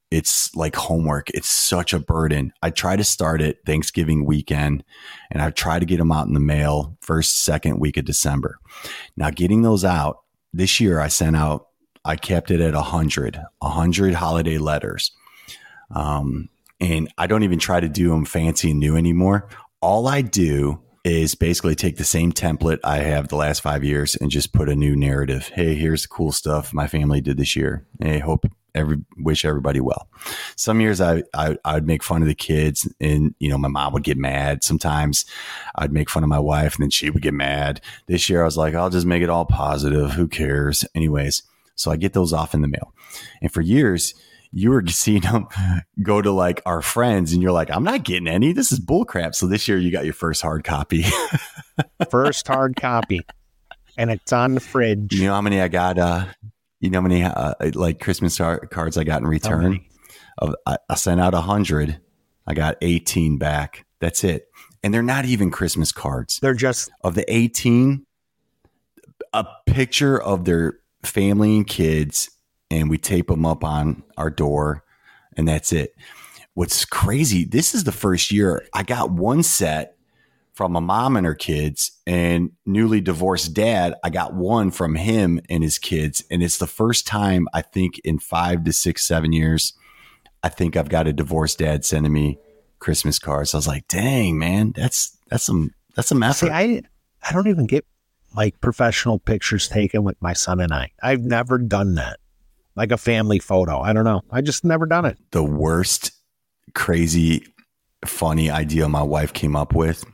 it's 0.10 0.56
like 0.56 0.76
homework. 0.76 1.30
It's 1.32 1.50
such 1.50 1.94
a 1.94 2.00
burden. 2.00 2.54
I 2.62 2.70
try 2.70 2.96
to 2.96 3.04
start 3.04 3.42
it 3.42 3.60
Thanksgiving 3.66 4.26
weekend 4.26 4.84
and 5.32 5.42
I 5.42 5.52
try 5.52 5.80
to 5.80 5.86
get 5.86 5.98
them 5.98 6.12
out 6.12 6.28
in 6.28 6.34
the 6.34 6.40
mail 6.40 6.98
first, 7.02 7.44
second 7.44 7.80
week 7.80 7.98
of 7.98 8.06
December. 8.06 8.58
Now, 9.18 9.32
getting 9.32 9.64
those 9.64 9.84
out 9.84 10.20
this 10.54 10.80
year, 10.80 11.00
I 11.00 11.10
sent 11.10 11.36
out, 11.36 11.67
I 12.08 12.16
kept 12.16 12.52
it 12.52 12.62
at 12.62 12.74
100, 12.74 13.40
100 13.60 14.14
holiday 14.14 14.58
letters. 14.58 15.12
Um, 15.92 16.48
and 16.80 17.12
I 17.18 17.28
don't 17.28 17.44
even 17.44 17.60
try 17.60 17.82
to 17.82 17.90
do 17.90 18.10
them 18.10 18.24
fancy 18.24 18.72
and 18.72 18.80
new 18.80 18.96
anymore. 18.96 19.50
All 19.82 20.08
I 20.08 20.22
do 20.22 20.82
is 21.04 21.36
basically 21.36 21.76
take 21.76 21.98
the 21.98 22.06
same 22.06 22.32
template 22.32 22.80
I 22.84 23.00
have 23.00 23.28
the 23.28 23.36
last 23.36 23.62
five 23.62 23.84
years 23.84 24.16
and 24.16 24.32
just 24.32 24.54
put 24.54 24.70
a 24.70 24.76
new 24.76 24.96
narrative. 24.96 25.50
Hey, 25.54 25.76
here's 25.76 26.04
the 26.04 26.08
cool 26.08 26.32
stuff 26.32 26.74
my 26.74 26.88
family 26.88 27.20
did 27.20 27.38
this 27.38 27.56
year. 27.58 27.86
Hey, 28.00 28.20
hope 28.20 28.46
every 28.74 29.00
wish 29.18 29.44
everybody 29.44 29.82
well. 29.82 30.08
Some 30.56 30.80
years 30.80 31.02
I, 31.02 31.24
I 31.34 31.58
I'd 31.66 31.88
make 31.88 32.04
fun 32.04 32.22
of 32.22 32.28
the 32.28 32.36
kids 32.36 32.94
and 33.02 33.34
you 33.40 33.50
know 33.50 33.58
my 33.58 33.68
mom 33.68 33.94
would 33.94 34.04
get 34.04 34.18
mad. 34.18 34.64
Sometimes 34.64 35.26
I'd 35.76 35.92
make 35.92 36.10
fun 36.10 36.24
of 36.24 36.30
my 36.30 36.40
wife 36.40 36.76
and 36.76 36.84
then 36.84 36.90
she 36.90 37.10
would 37.10 37.24
get 37.24 37.34
mad. 37.34 37.82
This 38.08 38.30
year 38.30 38.42
I 38.42 38.46
was 38.46 38.58
like, 38.58 38.76
I'll 38.76 38.90
just 38.90 39.08
make 39.08 39.24
it 39.24 39.30
all 39.30 39.46
positive. 39.46 40.12
Who 40.12 40.28
cares? 40.28 40.86
Anyways, 40.96 41.44
so 41.78 41.90
I 41.92 41.96
get 41.96 42.14
those 42.14 42.34
off 42.34 42.54
in 42.54 42.62
the 42.62 42.68
mail. 42.68 42.94
And 43.42 43.52
for 43.52 43.62
years 43.62 44.14
you 44.52 44.72
were 44.72 44.86
seeing 44.88 45.22
them 45.22 45.48
go 46.02 46.22
to 46.22 46.32
like 46.32 46.62
our 46.66 46.82
friends 46.82 47.34
and 47.34 47.42
you're 47.42 47.52
like, 47.52 47.70
I'm 47.72 47.84
not 47.84 48.04
getting 48.04 48.28
any. 48.28 48.54
This 48.54 48.72
is 48.72 48.80
bullcrap. 48.80 49.36
So 49.36 49.48
this 49.48 49.68
year 49.68 49.78
you 49.78 49.92
got 49.92 50.06
your 50.06 50.14
first 50.14 50.42
hard 50.42 50.64
copy. 50.64 51.06
First 52.10 52.48
hard 52.48 52.76
copy, 52.76 53.22
and 54.00 54.10
it's 54.10 54.34
on 54.34 54.56
the 54.56 54.60
fridge. 54.60 55.14
you 55.14 55.26
know 55.26 55.34
how 55.34 55.42
many 55.42 55.62
I 55.62 55.68
got? 55.68 56.00
Uh, 56.00 56.26
you 56.80 56.90
know 56.90 56.98
how 57.02 57.08
many 57.08 57.24
uh, 57.24 57.54
like 57.76 58.00
Christmas 58.00 58.36
cards 58.38 58.98
I 58.98 59.04
got 59.04 59.22
in 59.22 59.28
return? 59.28 59.82
Of 60.40 60.56
I, 60.66 60.78
I 60.90 60.96
sent 60.96 61.22
out 61.22 61.36
a 61.36 61.42
hundred. 61.42 62.00
I 62.48 62.56
got 62.56 62.78
18 62.82 63.38
back. 63.38 63.86
That's 64.00 64.24
it. 64.24 64.48
And 64.82 64.92
they're 64.92 65.04
not 65.04 65.26
even 65.26 65.52
Christmas 65.52 65.92
cards. 65.92 66.40
They're 66.40 66.56
just 66.56 66.90
Of 67.04 67.14
the 67.14 67.32
18, 67.32 68.06
a 69.34 69.46
picture 69.68 70.20
of 70.20 70.46
their 70.46 70.80
family 71.08 71.58
and 71.58 71.68
kids, 71.68 72.30
and 72.70 72.90
we 72.90 72.98
tape 72.98 73.28
them 73.28 73.46
up 73.46 73.64
on 73.64 74.04
our 74.18 74.30
door, 74.30 74.84
and 75.36 75.48
that's 75.48 75.72
it. 75.72 75.96
What's 76.54 76.86
crazy, 76.86 77.46
this 77.46 77.76
is 77.76 77.84
the 77.84 77.92
first 77.92 78.32
year 78.32 78.66
I 78.74 78.84
got 78.84 79.12
one 79.12 79.44
set 79.44 79.98
from 80.58 80.76
a 80.76 80.82
mom 80.82 81.16
and 81.16 81.26
her 81.28 81.36
kids, 81.36 81.92
and 82.08 82.50
newly 82.66 83.00
divorced 83.00 83.54
dad. 83.54 83.94
I 84.04 84.10
got 84.10 84.34
one 84.34 84.72
from 84.72 84.96
him 84.96 85.40
and 85.52 85.64
his 85.64 85.78
kids. 85.78 86.24
And 86.32 86.42
it's 86.42 86.58
the 86.58 86.66
first 86.66 87.06
time 87.06 87.48
I 87.54 87.62
think 87.62 88.00
in 88.00 88.18
five 88.18 88.64
to 88.64 88.74
six, 88.74 89.08
seven 89.08 89.34
years, 89.34 89.74
I 90.42 90.50
think 90.50 90.76
I've 90.76 90.90
got 90.90 91.06
a 91.06 91.14
divorced 91.14 91.60
dad 91.60 91.86
sending 91.86 92.12
me 92.12 92.40
Christmas 92.80 93.20
cards. 93.20 93.54
I 93.54 93.58
was 93.58 93.68
like, 93.68 93.88
dang, 93.88 94.40
man, 94.40 94.74
that's 94.76 95.16
that's 95.30 95.44
some 95.44 95.76
that's 95.96 96.10
some 96.10 96.24
effort. 96.24 96.48
see, 96.48 96.52
I 96.52 96.82
I 97.22 97.34
don't 97.34 97.48
even 97.48 97.68
get 97.68 97.86
like 98.38 98.62
professional 98.62 99.18
pictures 99.18 99.68
taken 99.68 100.04
with 100.04 100.16
my 100.22 100.32
son 100.32 100.60
and 100.60 100.72
I. 100.72 100.92
I've 101.02 101.24
never 101.24 101.58
done 101.58 101.96
that, 101.96 102.20
like 102.76 102.92
a 102.92 102.98
family 102.98 103.40
photo. 103.40 103.82
I 103.82 103.92
don't 103.94 104.06
know. 104.06 104.22
I 104.32 104.42
just 104.42 104.64
never 104.64 104.86
done 104.86 105.06
it. 105.06 105.18
the 105.32 105.44
worst 105.44 106.12
crazy 106.76 107.44
funny 108.06 108.52
idea 108.52 108.88
my 108.88 109.02
wife 109.02 109.34
came 109.34 109.56
up 109.56 109.74
with 109.74 110.06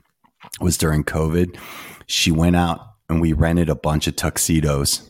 was 0.62 0.78
during 0.78 1.04
COVID. 1.04 1.58
She 2.08 2.32
went 2.32 2.56
out 2.56 2.80
and 3.10 3.20
we 3.20 3.34
rented 3.34 3.70
a 3.70 3.76
bunch 3.76 4.08
of 4.08 4.16
tuxedos 4.16 5.10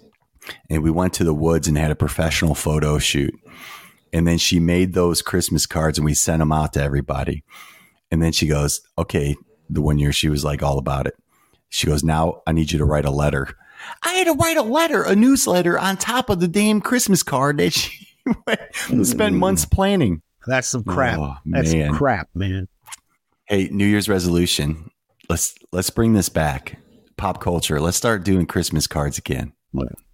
and 0.69 0.83
we 0.83 0.89
went 0.89 1.13
to 1.13 1.23
the 1.23 1.33
woods 1.33 1.67
and 1.67 1.77
had 1.77 1.91
a 1.91 1.95
professional 1.95 2.55
photo 2.55 2.97
shoot. 2.97 3.33
And 4.11 4.27
then 4.27 4.39
she 4.39 4.59
made 4.59 4.93
those 4.93 5.21
Christmas 5.21 5.65
cards 5.67 5.99
and 5.99 6.05
we 6.05 6.15
sent 6.15 6.39
them 6.39 6.51
out 6.51 6.73
to 6.73 6.81
everybody. 6.81 7.43
And 8.09 8.21
then 8.21 8.31
she 8.31 8.47
goes, 8.47 8.81
Okay, 8.97 9.35
the 9.69 9.81
one 9.81 9.99
year 9.99 10.11
she 10.11 10.29
was 10.29 10.43
like 10.43 10.63
all 10.63 10.79
about 10.79 11.07
it. 11.07 11.13
She 11.73 11.87
goes, 11.87 12.03
Now 12.03 12.43
I 12.45 12.51
need 12.51 12.71
you 12.71 12.77
to 12.77 12.85
write 12.85 13.03
a 13.03 13.09
letter. 13.09 13.47
I 14.03 14.13
had 14.13 14.27
to 14.27 14.33
write 14.33 14.57
a 14.57 14.61
letter, 14.61 15.01
a 15.01 15.15
newsletter 15.15 15.77
on 15.79 15.97
top 15.97 16.29
of 16.29 16.39
the 16.39 16.47
damn 16.47 16.81
Christmas 16.81 17.23
card 17.23 17.57
that 17.57 17.73
she 17.73 18.07
spent 19.03 19.33
hmm. 19.33 19.39
months 19.39 19.65
planning. 19.65 20.21
That's 20.45 20.67
some 20.67 20.83
oh, 20.87 20.93
crap. 20.93 21.19
Oh, 21.19 21.35
That's 21.47 21.73
man. 21.73 21.95
crap, 21.95 22.29
man. 22.35 22.67
Hey, 23.45 23.69
New 23.71 23.87
Year's 23.87 24.07
resolution. 24.07 24.91
Let's 25.29 25.55
let's 25.71 25.89
bring 25.89 26.13
this 26.13 26.29
back. 26.29 26.77
Pop 27.17 27.41
culture. 27.41 27.81
Let's 27.81 27.97
start 27.97 28.23
doing 28.23 28.45
Christmas 28.45 28.85
cards 28.85 29.17
again. 29.17 29.53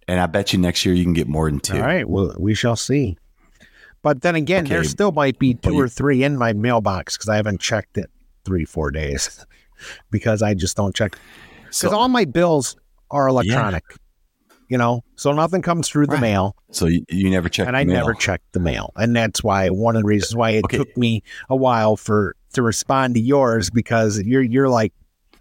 And 0.08 0.18
I 0.18 0.26
bet 0.26 0.54
you 0.54 0.58
next 0.58 0.86
year 0.86 0.94
you 0.94 1.04
can 1.04 1.12
get 1.12 1.28
more 1.28 1.50
than 1.50 1.60
two. 1.60 1.76
All 1.76 1.82
right. 1.82 2.08
Well, 2.08 2.34
we 2.38 2.54
shall 2.54 2.76
see. 2.76 3.18
But 4.02 4.22
then 4.22 4.34
again, 4.34 4.64
there 4.64 4.82
still 4.84 5.12
might 5.12 5.38
be 5.38 5.52
two 5.52 5.78
or 5.78 5.88
three 5.88 6.22
in 6.22 6.38
my 6.38 6.54
mailbox 6.54 7.18
because 7.18 7.28
I 7.28 7.36
haven't 7.36 7.60
checked 7.60 7.98
it 7.98 8.10
three, 8.46 8.64
four 8.64 8.90
days 8.90 9.44
because 10.10 10.40
I 10.40 10.54
just 10.54 10.74
don't 10.74 10.94
check. 10.94 11.18
Because 11.70 11.90
So, 11.92 11.96
all 11.96 12.08
my 12.08 12.24
bills 12.24 12.76
are 13.10 13.28
electronic, 13.28 13.84
you 14.68 14.78
know, 14.78 15.02
so 15.16 15.32
nothing 15.32 15.62
comes 15.62 15.88
through 15.88 16.06
the 16.06 16.18
mail, 16.18 16.54
so 16.70 16.86
you, 16.86 17.04
you 17.08 17.28
never 17.30 17.48
check 17.48 17.66
and 17.66 17.76
I 17.76 17.84
mail. 17.84 17.96
never 17.96 18.14
check 18.14 18.40
the 18.52 18.60
mail, 18.60 18.92
and 18.96 19.14
that's 19.16 19.42
why 19.42 19.68
one 19.68 19.96
of 19.96 20.02
the 20.02 20.06
reasons 20.08 20.36
why 20.36 20.50
it 20.50 20.64
Okay. 20.64 20.76
took 20.78 20.96
me 20.96 21.22
a 21.48 21.56
while 21.56 21.96
for 21.96 22.36
to 22.52 22.62
respond 22.62 23.14
to 23.14 23.20
yours 23.20 23.70
because 23.70 24.20
you're 24.22 24.42
you're 24.42 24.68
like. 24.68 24.92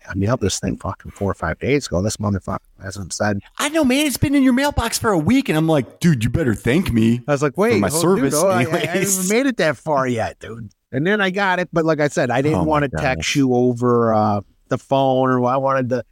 I 0.09 0.15
mailed 0.15 0.39
this 0.39 0.59
thing 0.59 0.75
fucking 0.77 1.11
four 1.11 1.29
or 1.29 1.35
five 1.35 1.59
days 1.59 1.85
ago. 1.85 2.01
This 2.01 2.17
motherfucker 2.17 2.57
hasn't 2.81 3.13
said. 3.13 3.41
I 3.59 3.69
know, 3.69 3.83
man. 3.83 4.07
It's 4.07 4.17
been 4.17 4.33
in 4.33 4.41
your 4.41 4.53
mailbox 4.53 4.97
for 4.97 5.11
a 5.11 5.19
week, 5.19 5.49
and 5.49 5.57
I'm 5.57 5.67
like, 5.67 5.99
dude, 5.99 6.23
you 6.23 6.31
better 6.31 6.55
thank 6.55 6.91
me. 6.91 7.21
I 7.27 7.31
was 7.31 7.43
like, 7.43 7.57
wait, 7.59 7.79
my 7.79 7.89
oh, 7.91 8.01
service 8.01 8.33
dude, 8.33 8.43
oh, 8.43 8.47
I, 8.47 8.61
I- 8.63 8.77
I 8.77 8.85
haven't 8.87 9.29
made 9.29 9.45
it 9.45 9.57
that 9.57 9.77
far 9.77 10.07
yet, 10.07 10.39
dude. 10.39 10.71
And 10.91 11.05
then 11.05 11.21
I 11.21 11.29
got 11.29 11.59
it, 11.59 11.69
but 11.71 11.85
like 11.85 11.99
I 11.99 12.07
said, 12.07 12.31
I 12.31 12.41
didn't 12.41 12.59
Oh, 12.61 12.63
want 12.63 12.83
to 12.83 12.89
gosh. 12.89 13.01
text 13.03 13.35
you 13.35 13.53
over 13.53 14.11
uh, 14.15 14.41
the 14.69 14.77
phone, 14.77 15.29
or 15.29 15.45
I 15.45 15.57
wanted 15.57 15.89
to 15.89 16.03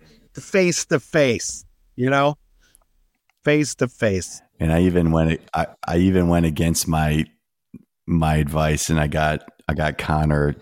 face 0.42 0.86
to 0.86 1.00
face, 1.00 1.66
you 1.96 2.10
know, 2.10 2.38
face 3.44 3.74
to 3.76 3.88
face. 3.88 4.42
And 4.60 4.72
I 4.72 4.82
even 4.82 5.12
went. 5.12 5.42
I, 5.54 5.68
I 5.88 5.98
even 5.98 6.28
went 6.28 6.46
against 6.46 6.88
my 6.88 7.26
my 8.06 8.36
advice, 8.36 8.90
and 8.90 9.00
I 9.00 9.08
got 9.08 9.44
I 9.68 9.74
got 9.74 9.98
Connor 9.98 10.56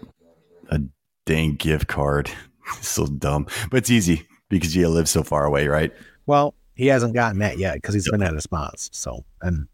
a 0.70 0.80
dang 1.26 1.56
gift 1.56 1.88
card. 1.88 2.30
so 2.82 3.06
dumb, 3.06 3.48
but 3.70 3.78
it's 3.78 3.90
easy 3.92 4.28
because 4.50 4.76
you 4.76 4.88
live 4.90 5.08
so 5.10 5.24
far 5.24 5.46
away, 5.46 5.68
right? 5.68 5.92
Well, 6.26 6.56
he 6.76 6.88
hasn't 6.88 7.14
gotten 7.14 7.40
that 7.40 7.58
yet 7.58 7.76
because 7.76 7.94
he's 7.94 8.10
been 8.10 8.24
at 8.24 8.34
his 8.34 8.52
mom's. 8.52 8.90
So, 8.92 9.24
and 9.42 9.68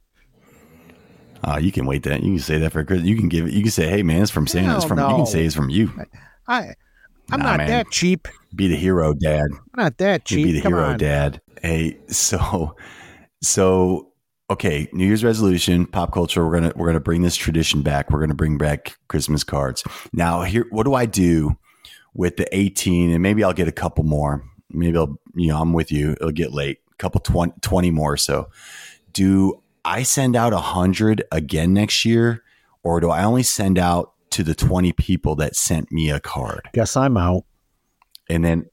Uh, 1.43 1.57
you 1.61 1.71
can 1.71 1.85
wait 1.85 2.03
that. 2.03 2.21
You 2.21 2.33
can 2.33 2.39
say 2.39 2.57
that 2.59 2.71
for 2.71 2.83
Chris. 2.83 3.01
You 3.01 3.15
can 3.15 3.29
give 3.29 3.47
it. 3.47 3.53
You 3.53 3.61
can 3.63 3.71
say, 3.71 3.87
"Hey, 3.89 4.03
man, 4.03 4.21
it's 4.21 4.29
from 4.31 4.45
Santa. 4.45 4.75
It's 4.75 4.85
from." 4.85 4.99
You 4.99 5.07
no. 5.07 5.15
can 5.17 5.25
say 5.25 5.45
it's 5.45 5.55
from 5.55 5.69
you. 5.69 5.91
I, 6.47 6.75
I'm 7.31 7.39
Nah, 7.39 7.45
not 7.51 7.57
man. 7.57 7.67
that 7.67 7.91
cheap. 7.91 8.27
Be 8.55 8.67
the 8.67 8.75
hero, 8.75 9.13
Dad. 9.13 9.45
I'm 9.51 9.61
not 9.83 9.97
that 9.99 10.29
You 10.31 10.37
cheap. 10.37 10.45
be 10.47 10.51
the 10.53 10.61
Come 10.61 10.73
hero, 10.73 10.85
on. 10.85 10.97
Dad. 10.97 11.41
Hey, 11.61 11.97
so, 12.07 12.75
so 13.41 14.11
okay. 14.49 14.87
New 14.93 15.05
Year's 15.05 15.23
resolution, 15.23 15.85
pop 15.85 16.11
culture. 16.13 16.45
We're 16.45 16.53
gonna 16.59 16.73
we're 16.75 16.87
gonna 16.87 16.99
bring 16.99 17.21
this 17.21 17.35
tradition 17.35 17.81
back. 17.81 18.09
We're 18.09 18.19
gonna 18.19 18.33
bring 18.35 18.57
back 18.57 18.97
Christmas 19.07 19.43
cards. 19.43 19.83
Now, 20.13 20.41
here, 20.43 20.65
what 20.71 20.83
do 20.83 20.93
I 20.93 21.05
do 21.05 21.57
with 22.13 22.37
the 22.37 22.53
18? 22.55 23.11
And 23.11 23.21
maybe 23.23 23.43
I'll 23.43 23.53
get 23.53 23.67
a 23.67 23.71
couple 23.73 24.03
more. 24.03 24.43
Maybe 24.69 24.97
I'll, 24.97 25.17
you 25.35 25.47
know, 25.47 25.61
I'm 25.61 25.73
with 25.73 25.91
you. 25.91 26.11
It'll 26.13 26.31
get 26.31 26.53
late. 26.53 26.79
A 26.91 26.95
couple 26.97 27.19
20, 27.21 27.53
20 27.61 27.91
more. 27.91 28.17
So, 28.17 28.49
do 29.13 29.61
I 29.85 30.03
send 30.03 30.35
out 30.35 30.53
a 30.53 30.59
hundred 30.59 31.23
again 31.31 31.73
next 31.73 32.05
year, 32.05 32.43
or 32.83 32.99
do 32.99 33.09
I 33.09 33.23
only 33.23 33.43
send 33.43 33.79
out 33.79 34.13
to 34.31 34.43
the 34.43 34.55
20 34.55 34.91
people 34.93 35.35
that 35.37 35.55
sent 35.55 35.91
me 35.91 36.09
a 36.09 36.19
card? 36.19 36.61
Guess 36.73 36.95
I'm 36.97 37.17
out. 37.17 37.43
And 38.29 38.43
then, 38.45 38.65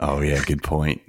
oh 0.00 0.20
yeah, 0.20 0.42
good 0.44 0.62
point. 0.62 1.00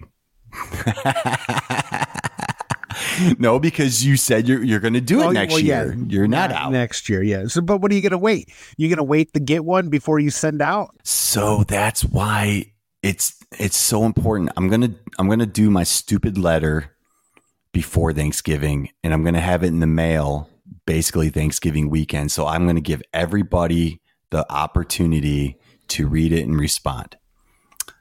no, 3.39 3.59
because 3.59 4.05
you 4.05 4.17
said 4.17 4.47
you're 4.47 4.63
you're 4.63 4.79
going 4.79 4.93
to 4.93 5.01
do 5.01 5.21
it 5.21 5.25
Oh, 5.27 5.31
next 5.31 5.53
well, 5.53 5.61
yeah, 5.61 5.83
year. 5.85 5.97
you're 6.07 6.27
not 6.27 6.51
out. 6.51 6.71
next 6.71 7.09
year. 7.09 7.21
Yeah. 7.23 7.47
So, 7.47 7.61
but 7.61 7.77
what 7.81 7.91
are 7.91 7.95
you 7.95 8.01
gonna 8.01 8.17
wait? 8.17 8.51
You're 8.77 8.89
gonna 8.89 9.03
wait 9.03 9.33
to 9.33 9.39
get 9.39 9.63
one 9.65 9.89
before 9.89 10.19
you 10.19 10.29
send 10.31 10.61
out? 10.61 10.95
So 11.03 11.63
that's 11.67 12.03
why 12.03 12.73
it's 13.03 13.35
it's 13.59 13.77
so 13.77 14.05
important. 14.05 14.51
I'm 14.57 14.69
gonna 14.69 14.93
I'm 15.17 15.29
gonna 15.29 15.45
do 15.45 15.69
my 15.69 15.83
stupid 15.83 16.37
letter 16.37 16.95
before 17.71 18.13
Thanksgiving, 18.13 18.89
and 19.03 19.13
I'm 19.13 19.23
gonna 19.23 19.41
have 19.41 19.63
it 19.63 19.67
in 19.67 19.79
the 19.79 19.87
mail 19.87 20.49
basically 20.89 21.29
Thanksgiving 21.29 21.87
weekend. 21.87 22.31
So 22.31 22.47
I'm 22.47 22.65
gonna 22.65 22.81
give 22.81 23.03
everybody 23.13 24.01
the 24.31 24.51
opportunity 24.51 25.55
to 25.89 26.07
read 26.07 26.33
it 26.33 26.47
and 26.47 26.59
respond. 26.59 27.15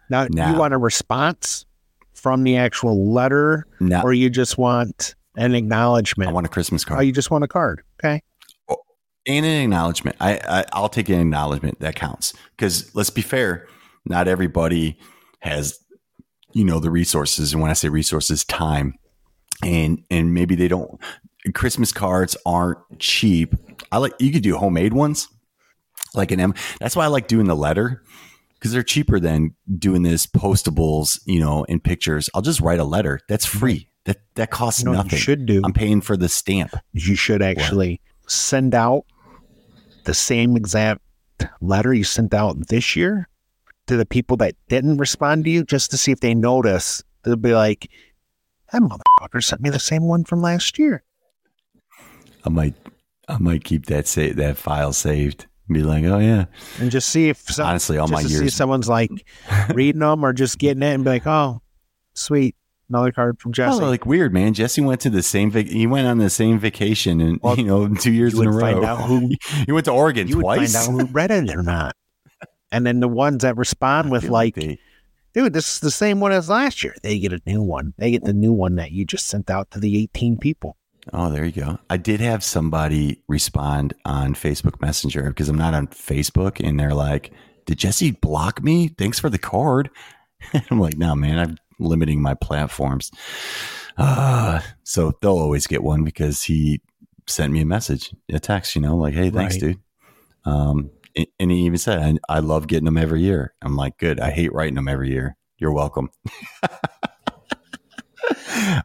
Now, 0.09 0.27
Now- 0.31 0.51
you 0.51 0.59
want 0.59 0.73
a 0.73 0.79
response 0.79 1.67
from 2.15 2.45
the 2.45 2.57
actual 2.57 3.13
letter, 3.13 3.67
Now 3.79 4.01
or 4.03 4.15
you 4.15 4.31
just 4.31 4.57
want 4.57 5.15
an 5.37 5.55
acknowledgement? 5.55 6.31
I 6.31 6.33
want 6.33 6.47
a 6.47 6.49
Christmas 6.49 6.83
card. 6.83 7.01
oh, 7.01 7.03
you 7.03 7.13
just 7.13 7.31
want 7.31 7.45
a 7.45 7.47
card? 7.47 7.83
Okay. 8.03 8.23
Oh, 8.71 8.79
and 9.27 9.45
an 9.45 9.65
acknowledgement. 9.65 10.17
I, 10.19 10.41
I 10.49 10.65
I'll 10.73 10.89
take 10.89 11.11
an 11.11 11.21
acknowledgement 11.21 11.81
that 11.81 11.95
counts 11.95 12.33
because 12.57 12.95
let's 12.95 13.11
be 13.11 13.21
fair, 13.21 13.69
not 14.07 14.29
everybody 14.29 14.99
has 15.41 15.79
you 16.55 16.65
know 16.65 16.81
the 16.81 16.91
resources, 16.91 17.53
and 17.53 17.61
when 17.61 17.71
I 17.71 17.75
say 17.75 17.91
resources, 17.91 18.47
time, 18.47 18.95
and 19.63 20.03
and 20.11 20.33
maybe 20.33 20.55
they 20.55 20.69
don't. 20.69 20.99
Christmas 21.55 21.93
cards 21.93 22.37
aren't 22.45 22.79
cheap. 22.99 23.55
I 23.93 23.99
like 23.99 24.13
you 24.19 24.33
could 24.33 24.43
do 24.43 24.57
homemade 24.57 24.93
ones, 24.93 25.29
like 26.15 26.31
an 26.31 26.41
M. 26.41 26.55
That's 26.81 26.97
why 26.97 27.05
I 27.05 27.09
like 27.09 27.29
doing 27.29 27.47
the 27.47 27.57
letter 27.57 28.03
because 28.55 28.73
they're 28.73 28.83
cheaper 28.83 29.21
than 29.21 29.55
doing 29.79 30.03
this 30.03 30.27
postables, 30.27 31.21
you 31.27 31.41
know, 31.41 31.65
in 31.65 31.81
pictures. 31.81 32.29
I'll 32.35 32.43
just 32.43 32.61
write 32.61 32.81
a 32.81 32.85
letter. 32.85 33.21
That's 33.29 33.47
free. 33.47 33.89
That 34.05 34.19
that 34.35 34.51
costs 34.51 34.81
You 34.81 34.87
know 34.87 34.93
nothing. 34.93 35.19
should 35.19 35.47
do? 35.47 35.63
I'm 35.65 35.73
paying 35.73 36.01
for 36.01 36.17
the 36.17 36.29
stamp. 36.29 36.75
you 36.93 37.15
should 37.15 37.43
actually 37.43 38.01
send 38.27 38.75
out 38.75 39.05
the 40.05 40.15
same 40.15 40.57
exact 40.57 41.01
letter 41.61 41.93
you 41.95 42.05
sent 42.05 42.35
out 42.35 42.69
this 42.69 42.97
year 42.97 43.29
to 43.87 43.97
the 43.97 44.07
people 44.07 44.37
that 44.39 44.55
didn't 44.69 44.99
respond 44.99 45.45
to 45.45 45.51
you 45.51 45.65
just 45.65 45.91
to 45.91 45.97
see 45.99 46.11
if 46.11 46.21
they 46.21 46.35
notice. 46.35 47.03
They'll 47.23 47.37
be 47.37 47.55
like, 47.55 47.91
that 48.73 48.83
motherfucker 48.83 49.43
sent 49.43 49.61
me 49.63 49.71
the 49.71 49.79
same 49.79 50.03
one 50.05 50.25
from 50.25 50.43
last 50.43 50.79
year. 50.79 51.03
I 52.49 52.51
might 52.51 52.75
I 53.29 53.37
might 53.39 53.63
keep 53.63 53.87
that 53.87 54.07
sa- 54.07 54.33
that 54.37 54.57
file 54.57 54.95
saved. 54.95 55.47
and 55.69 55.75
Be 55.75 55.83
like, 55.83 56.03
oh 56.05 56.19
yeah. 56.19 56.47
And 56.81 56.91
just 56.91 57.11
see 57.11 57.29
if 57.29 57.37
some, 57.43 57.67
Honestly, 57.67 57.99
all 57.99 58.07
just 58.09 58.13
my 58.15 58.23
to 58.23 58.29
see 58.29 58.35
if 58.37 58.41
years. 58.41 58.55
someone's 58.55 58.89
like 58.89 59.11
reading 59.75 60.01
them 60.01 60.25
or 60.25 60.33
just 60.33 60.57
getting 60.59 60.83
it 60.83 60.95
and 60.95 61.05
be 61.05 61.11
like, 61.11 61.27
oh, 61.27 61.61
sweet. 62.15 62.57
Another 62.89 63.13
card 63.13 63.39
from 63.39 63.51
oh, 63.51 63.53
Jesse. 63.53 63.83
Oh, 63.83 63.87
like 63.87 64.07
weird, 64.07 64.33
man. 64.33 64.55
Jesse 64.55 64.81
went 64.81 65.03
to 65.03 65.11
the 65.11 65.23
same. 65.23 65.51
Vac- 65.51 65.67
he 65.69 65.87
went 65.87 66.07
on 66.07 66.17
the 66.17 66.31
same 66.31 66.59
vacation, 66.59 67.21
and 67.21 67.39
Well, 67.43 67.59
you 67.59 67.65
know, 67.65 67.87
two 67.95 68.13
years 68.15 68.33
in 68.33 68.47
a 68.47 68.51
row. 68.51 68.61
find 68.61 68.83
out 68.83 69.03
who- 69.03 69.29
he 69.67 69.73
went 69.73 69.85
to 69.85 69.93
Oregon 69.93 70.27
you 70.27 70.37
would 70.37 70.43
twice. 70.45 70.73
find 70.75 70.99
out 70.99 71.07
who 71.07 71.13
read 71.13 71.31
it 71.31 71.55
or 71.55 71.63
not. 71.63 71.95
And 72.73 72.87
then 72.87 73.01
the 73.01 73.09
ones 73.09 73.43
that 73.43 73.59
respond 73.59 74.11
with 74.11 74.25
like, 74.31 74.55
they- 74.55 74.79
dude, 75.35 75.53
this 75.53 75.75
is 75.75 75.81
the 75.81 75.91
same 75.91 76.19
one 76.21 76.33
as 76.33 76.49
last 76.49 76.83
year. 76.83 76.95
They 77.03 77.19
get 77.19 77.35
a 77.35 77.43
new 77.45 77.61
one. 77.63 77.93
They 77.99 78.11
get 78.11 78.25
the 78.25 78.33
new 78.33 78.55
one 78.55 78.77
that 78.77 78.91
you 78.91 79.05
just 79.05 79.27
sent 79.27 79.51
out 79.51 79.71
to 79.73 79.81
the 79.81 79.99
18 80.05 80.39
people. 80.39 80.78
Oh, 81.13 81.31
there 81.31 81.45
you 81.45 81.53
go. 81.53 81.79
I 81.91 81.97
did 81.97 82.21
have 82.21 82.45
somebody 82.45 83.23
respond 83.29 83.95
on 84.05 84.35
Facebook 84.35 84.81
Messenger 84.81 85.25
because 85.29 85.49
I'm 85.49 85.59
not 85.59 85.75
on 85.75 85.89
Facebook, 85.89 86.61
and 86.67 86.79
they're 86.79 86.95
like, 86.95 87.33
"Did 87.67 87.79
Jesse 87.79 88.13
block 88.13 88.63
me? 88.63 88.89
Thanks 88.89 89.19
for 89.19 89.31
the 89.31 89.39
card." 89.39 89.91
I'm 90.71 90.81
like, 90.81 90.97
"No, 90.99 91.15
man. 91.15 91.39
I'm 91.39 91.59
limiting 91.79 92.21
my 92.23 92.35
platforms." 92.35 93.11
Uh, 93.97 94.61
so 94.85 95.13
they'll 95.21 95.39
always 95.39 95.67
get 95.67 95.83
one 95.83 96.05
because 96.05 96.43
he 96.43 96.81
sent 97.27 97.53
me 97.53 97.61
a 97.61 97.67
message, 97.67 98.15
a 98.33 98.39
text, 98.39 98.75
you 98.77 98.81
know, 98.81 98.97
like, 98.97 99.15
"Hey, 99.15 99.31
thanks, 99.31 99.55
Right. 99.57 99.61
dude." 99.61 99.79
Um, 100.45 100.91
and- 101.41 101.51
he 101.51 101.63
even 101.63 101.79
said, 101.79 102.19
I, 102.29 102.37
"I 102.37 102.39
love 102.41 102.69
getting 102.69 102.85
them 102.85 102.97
every 102.97 103.23
year." 103.23 103.55
I'm 103.63 103.77
like, 103.77 103.99
"Good. 103.99 104.21
I 104.21 104.31
hate 104.31 104.53
writing 104.53 104.77
them 104.77 104.89
every 104.89 105.11
year. 105.11 105.37
You're 105.59 105.73
welcome." 105.73 106.11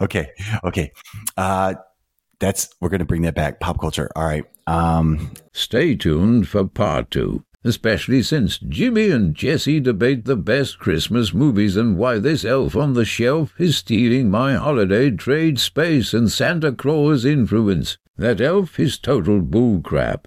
okay, 0.01 0.31
okay. 0.63 0.91
Uh, 1.37 1.75
that's 2.43 2.69
we're 2.81 2.89
gonna 2.89 3.05
bring 3.05 3.21
that 3.21 3.35
back. 3.35 3.59
Pop 3.59 3.79
culture. 3.79 4.09
All 4.15 4.25
right. 4.25 4.43
Um, 4.67 5.31
Stay 5.53 5.95
tuned 5.95 6.47
for 6.47 6.65
part 6.65 7.09
two, 7.09 7.43
especially 7.63 8.21
since 8.21 8.57
Jimmy 8.57 9.09
and 9.09 9.33
Jesse 9.33 9.79
debate 9.79 10.25
the 10.25 10.35
best 10.35 10.77
Christmas 10.77 11.33
movies 11.33 11.77
and 11.77 11.97
why 11.97 12.19
this 12.19 12.43
elf 12.43 12.75
on 12.75 12.93
the 12.93 13.05
shelf 13.05 13.53
is 13.59 13.77
stealing 13.77 14.29
my 14.29 14.55
holiday 14.55 15.09
trade 15.09 15.57
space 15.59 16.13
and 16.13 16.31
Santa 16.31 16.73
Claus 16.73 17.23
influence. 17.23 17.97
That 18.17 18.41
elf 18.41 18.79
is 18.79 18.97
total 18.97 19.41
bullcrap. 19.41 20.25